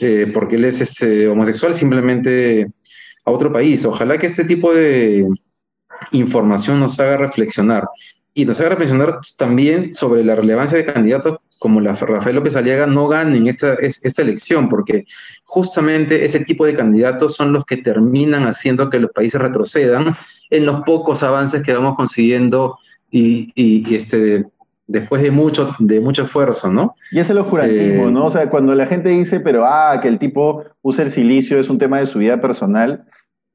eh, 0.00 0.30
porque 0.32 0.56
él 0.56 0.64
es 0.64 0.80
este, 0.80 1.28
homosexual 1.28 1.74
simplemente 1.74 2.66
a 3.24 3.30
otro 3.30 3.52
país. 3.52 3.84
Ojalá 3.84 4.18
que 4.18 4.26
este 4.26 4.44
tipo 4.44 4.74
de 4.74 5.26
información 6.10 6.80
nos 6.80 6.98
haga 6.98 7.16
reflexionar 7.16 7.86
y 8.34 8.44
nos 8.44 8.60
haga 8.60 8.70
reflexionar 8.70 9.20
también 9.38 9.92
sobre 9.92 10.24
la 10.24 10.34
relevancia 10.34 10.78
de 10.78 10.86
candidatos 10.86 11.38
como 11.62 11.80
la 11.80 11.92
Rafael 11.92 12.34
López 12.34 12.56
Aliaga 12.56 12.88
no 12.88 13.06
ganen 13.06 13.46
esta, 13.46 13.74
esta 13.74 14.22
elección, 14.22 14.68
porque 14.68 15.04
justamente 15.44 16.24
ese 16.24 16.44
tipo 16.44 16.66
de 16.66 16.74
candidatos 16.74 17.36
son 17.36 17.52
los 17.52 17.64
que 17.64 17.76
terminan 17.76 18.48
haciendo 18.48 18.90
que 18.90 18.98
los 18.98 19.12
países 19.12 19.40
retrocedan 19.40 20.16
en 20.52 20.66
los 20.66 20.82
pocos 20.82 21.22
avances 21.22 21.62
que 21.62 21.72
vamos 21.72 21.96
consiguiendo 21.96 22.76
y, 23.10 23.94
este, 23.94 24.44
después 24.86 25.22
de 25.22 25.30
mucho, 25.30 25.74
de 25.78 25.98
mucho 26.00 26.24
esfuerzo, 26.24 26.70
¿no? 26.70 26.94
Y 27.10 27.16
ese 27.18 27.20
es 27.20 27.30
el 27.30 27.38
oscurantismo, 27.38 28.10
¿no? 28.10 28.26
O 28.26 28.30
sea, 28.30 28.48
cuando 28.50 28.74
la 28.74 28.86
gente 28.86 29.08
dice, 29.08 29.40
pero 29.40 29.66
ah, 29.66 29.98
que 30.00 30.08
el 30.08 30.18
tipo 30.18 30.64
usa 30.82 31.04
el 31.04 31.10
silicio, 31.10 31.58
es 31.58 31.70
un 31.70 31.78
tema 31.78 31.98
de 31.98 32.06
su 32.06 32.18
vida 32.18 32.40
personal, 32.40 33.04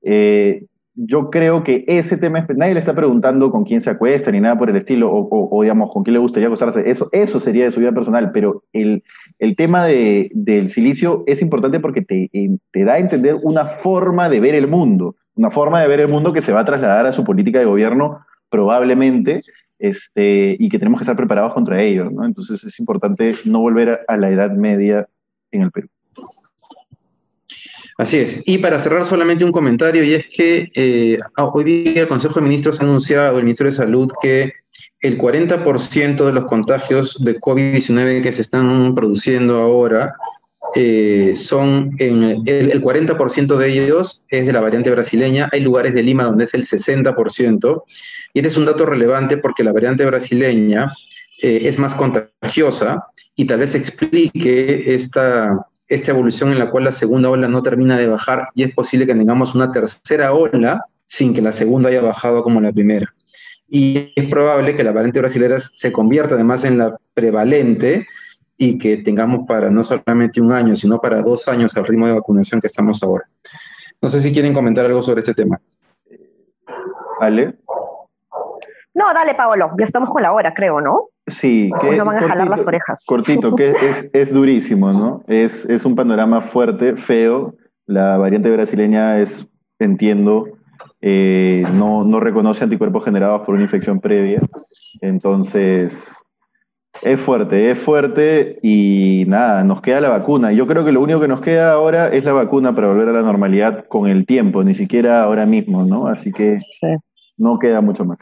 eh, 0.01 0.65
yo 0.95 1.29
creo 1.29 1.63
que 1.63 1.85
ese 1.85 2.17
tema, 2.17 2.47
nadie 2.55 2.73
le 2.73 2.79
está 2.79 2.95
preguntando 2.95 3.51
con 3.51 3.63
quién 3.63 3.81
se 3.81 3.91
acuesta 3.91 4.31
ni 4.31 4.39
nada 4.39 4.57
por 4.57 4.71
el 4.71 4.77
estilo, 4.77 5.11
o, 5.11 5.61
digamos, 5.61 5.91
con 5.91 6.03
quién 6.03 6.15
le 6.15 6.19
gustaría 6.19 6.47
acostarse, 6.47 6.89
eso, 6.89 7.09
eso 7.11 7.39
sería 7.39 7.65
de 7.65 7.71
su 7.71 7.79
vida 7.79 7.91
personal, 7.91 8.31
pero 8.31 8.63
el, 8.73 9.03
el 9.37 9.55
tema 9.55 9.85
de, 9.85 10.31
del 10.33 10.69
silicio 10.69 11.23
es 11.27 11.43
importante 11.43 11.79
porque 11.79 12.01
te, 12.01 12.31
te 12.71 12.83
da 12.83 12.93
a 12.93 12.99
entender 12.99 13.35
una 13.43 13.67
forma 13.67 14.29
de 14.29 14.39
ver 14.39 14.55
el 14.55 14.67
mundo 14.67 15.15
una 15.37 15.51
forma 15.51 15.81
de 15.81 15.87
ver 15.87 16.01
el 16.01 16.07
mundo 16.07 16.33
que 16.33 16.41
se 16.41 16.51
va 16.51 16.61
a 16.61 16.65
trasladar 16.65 17.05
a 17.05 17.13
su 17.13 17.23
política 17.23 17.59
de 17.59 17.65
gobierno 17.65 18.25
probablemente, 18.49 19.43
este, 19.79 20.55
y 20.57 20.69
que 20.69 20.79
tenemos 20.79 20.99
que 20.99 21.03
estar 21.03 21.15
preparados 21.15 21.53
contra 21.53 21.81
ello. 21.81 22.09
¿no? 22.09 22.25
Entonces 22.25 22.63
es 22.63 22.79
importante 22.79 23.33
no 23.45 23.59
volver 23.59 24.01
a 24.07 24.17
la 24.17 24.29
Edad 24.29 24.51
Media 24.51 25.07
en 25.51 25.61
el 25.61 25.71
Perú. 25.71 25.87
Así 27.97 28.19
es. 28.19 28.43
Y 28.47 28.59
para 28.59 28.77
cerrar 28.77 29.05
solamente 29.05 29.43
un 29.43 29.51
comentario, 29.51 30.03
y 30.03 30.13
es 30.13 30.27
que 30.27 30.69
eh, 30.75 31.17
hoy 31.37 31.63
día 31.63 32.01
el 32.01 32.07
Consejo 32.07 32.35
de 32.35 32.41
Ministros 32.41 32.79
ha 32.79 32.83
anunciado, 32.83 33.37
el 33.37 33.43
Ministro 33.43 33.65
de 33.65 33.71
Salud, 33.71 34.11
que 34.21 34.53
el 35.01 35.17
40% 35.17 36.25
de 36.25 36.31
los 36.31 36.45
contagios 36.45 37.23
de 37.23 37.39
COVID-19 37.39 38.21
que 38.21 38.31
se 38.31 38.43
están 38.43 38.93
produciendo 38.93 39.57
ahora 39.57 40.13
eh, 40.79 41.35
son 41.35 41.89
en 41.97 42.21
el, 42.23 42.83
40% 42.83 43.57
de 43.57 43.67
ellos 43.67 44.25
es 44.29 44.45
de 44.45 44.53
la 44.53 44.61
variante 44.61 44.91
brasileña. 44.91 45.49
Hay 45.51 45.61
lugares 45.61 45.95
de 45.95 46.03
Lima 46.03 46.25
donde 46.25 46.43
es 46.43 46.53
el 46.53 46.65
60%. 46.65 47.83
Y 48.31 48.39
este 48.39 48.47
es 48.47 48.57
un 48.57 48.65
dato 48.65 48.85
relevante 48.85 49.37
porque 49.37 49.63
la 49.63 49.73
variante 49.73 50.05
brasileña 50.05 50.93
eh, 51.41 51.61
es 51.63 51.79
más 51.79 51.95
contagiosa 51.95 53.07
y 53.35 53.45
tal 53.45 53.61
vez 53.61 53.73
explique 53.73 54.93
esta, 54.93 55.65
esta 55.87 56.11
evolución 56.11 56.51
en 56.51 56.59
la 56.59 56.69
cual 56.69 56.83
la 56.83 56.91
segunda 56.91 57.31
ola 57.31 57.47
no 57.47 57.63
termina 57.63 57.97
de 57.97 58.09
bajar 58.09 58.47
y 58.53 58.61
es 58.61 58.71
posible 58.71 59.07
que 59.07 59.15
tengamos 59.15 59.55
una 59.55 59.71
tercera 59.71 60.33
ola 60.33 60.85
sin 61.07 61.33
que 61.33 61.41
la 61.41 61.53
segunda 61.53 61.89
haya 61.89 62.03
bajado 62.03 62.43
como 62.43 62.61
la 62.61 62.71
primera. 62.71 63.11
Y 63.67 64.13
es 64.15 64.27
probable 64.29 64.75
que 64.75 64.83
la 64.83 64.91
variante 64.91 65.21
brasileña 65.21 65.57
se 65.57 65.91
convierta 65.91 66.35
además 66.35 66.65
en 66.65 66.77
la 66.77 66.95
prevalente 67.15 68.05
y 68.57 68.77
que 68.77 68.97
tengamos 68.97 69.41
para 69.47 69.69
no 69.69 69.83
solamente 69.83 70.41
un 70.41 70.51
año, 70.51 70.75
sino 70.75 70.99
para 70.99 71.21
dos 71.21 71.47
años 71.47 71.77
al 71.77 71.85
ritmo 71.85 72.07
de 72.07 72.13
vacunación 72.13 72.59
que 72.59 72.67
estamos 72.67 73.01
ahora. 73.03 73.25
No 74.01 74.09
sé 74.09 74.19
si 74.19 74.33
quieren 74.33 74.53
comentar 74.53 74.85
algo 74.85 75.01
sobre 75.01 75.19
este 75.19 75.33
tema. 75.33 75.59
¿Ale? 77.21 77.55
No, 78.93 79.13
dale, 79.13 79.35
Paolo, 79.35 79.71
ya 79.77 79.85
estamos 79.85 80.09
con 80.09 80.23
la 80.23 80.33
hora, 80.33 80.53
creo, 80.55 80.81
¿no? 80.81 81.09
Sí, 81.27 81.69
que 81.81 81.95
no 81.95 82.05
van 82.05 82.17
a 82.17 82.27
jalar 82.27 82.47
las 82.47 82.65
orejas. 82.65 83.03
Cortito, 83.05 83.55
que 83.55 83.75
es, 84.13 84.33
durísimo, 84.33 84.91
¿no? 84.91 85.23
Es, 85.27 85.65
es 85.65 85.85
un 85.85 85.95
panorama 85.95 86.41
fuerte, 86.41 86.95
feo. 86.95 87.53
La 87.85 88.17
variante 88.17 88.49
brasileña 88.49 89.19
es, 89.19 89.47
entiendo, 89.77 90.47
eh, 91.01 91.61
no, 91.73 92.03
no 92.03 92.19
reconoce 92.19 92.63
anticuerpos 92.63 93.05
generados 93.05 93.41
por 93.41 93.55
una 93.55 93.65
infección 93.65 93.99
previa. 93.99 94.39
Entonces, 95.01 96.16
es 97.01 97.19
fuerte, 97.19 97.71
es 97.71 97.79
fuerte 97.79 98.59
y 98.61 99.25
nada, 99.27 99.63
nos 99.63 99.81
queda 99.81 100.01
la 100.01 100.09
vacuna. 100.09 100.51
Yo 100.51 100.67
creo 100.67 100.83
que 100.85 100.91
lo 100.91 101.01
único 101.01 101.19
que 101.19 101.27
nos 101.27 101.41
queda 101.41 101.71
ahora 101.71 102.09
es 102.09 102.23
la 102.23 102.33
vacuna 102.33 102.73
para 102.75 102.87
volver 102.87 103.09
a 103.09 103.13
la 103.13 103.21
normalidad 103.21 103.85
con 103.87 104.07
el 104.07 104.25
tiempo, 104.25 104.63
ni 104.63 104.73
siquiera 104.73 105.23
ahora 105.23 105.45
mismo, 105.45 105.83
¿no? 105.83 106.07
Así 106.07 106.31
que 106.31 106.57
no 107.37 107.59
queda 107.59 107.81
mucho 107.81 108.05
más. 108.05 108.19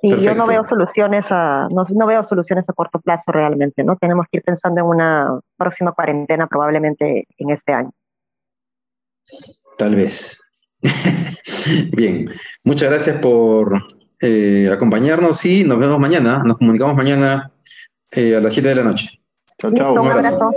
Y 0.00 0.16
yo 0.16 0.34
no 0.34 0.46
veo 0.46 0.62
soluciones 0.64 1.26
a, 1.30 1.66
no, 1.74 1.82
no, 1.90 2.06
veo 2.06 2.22
soluciones 2.22 2.68
a 2.68 2.72
corto 2.72 3.00
plazo 3.00 3.32
realmente, 3.32 3.82
¿no? 3.82 3.96
Tenemos 3.96 4.26
que 4.30 4.38
ir 4.38 4.44
pensando 4.44 4.80
en 4.80 4.86
una 4.86 5.40
próxima 5.56 5.92
cuarentena 5.92 6.46
probablemente 6.46 7.26
en 7.36 7.50
este 7.50 7.72
año. 7.72 7.90
Tal 9.76 9.96
vez. 9.96 10.48
Bien, 11.96 12.28
muchas 12.64 12.90
gracias 12.90 13.20
por 13.20 13.76
eh, 14.20 14.68
acompañarnos 14.72 15.44
y 15.44 15.64
nos 15.64 15.78
vemos 15.78 15.98
mañana. 15.98 16.42
Nos 16.44 16.58
comunicamos 16.58 16.96
mañana 16.96 17.48
eh, 18.10 18.36
a 18.36 18.40
las 18.40 18.52
7 18.52 18.68
de 18.68 18.74
la 18.74 18.84
noche. 18.84 19.20
Chao, 19.58 19.72
chao. 19.74 19.92
Un 19.92 20.10
abrazo. 20.10 20.50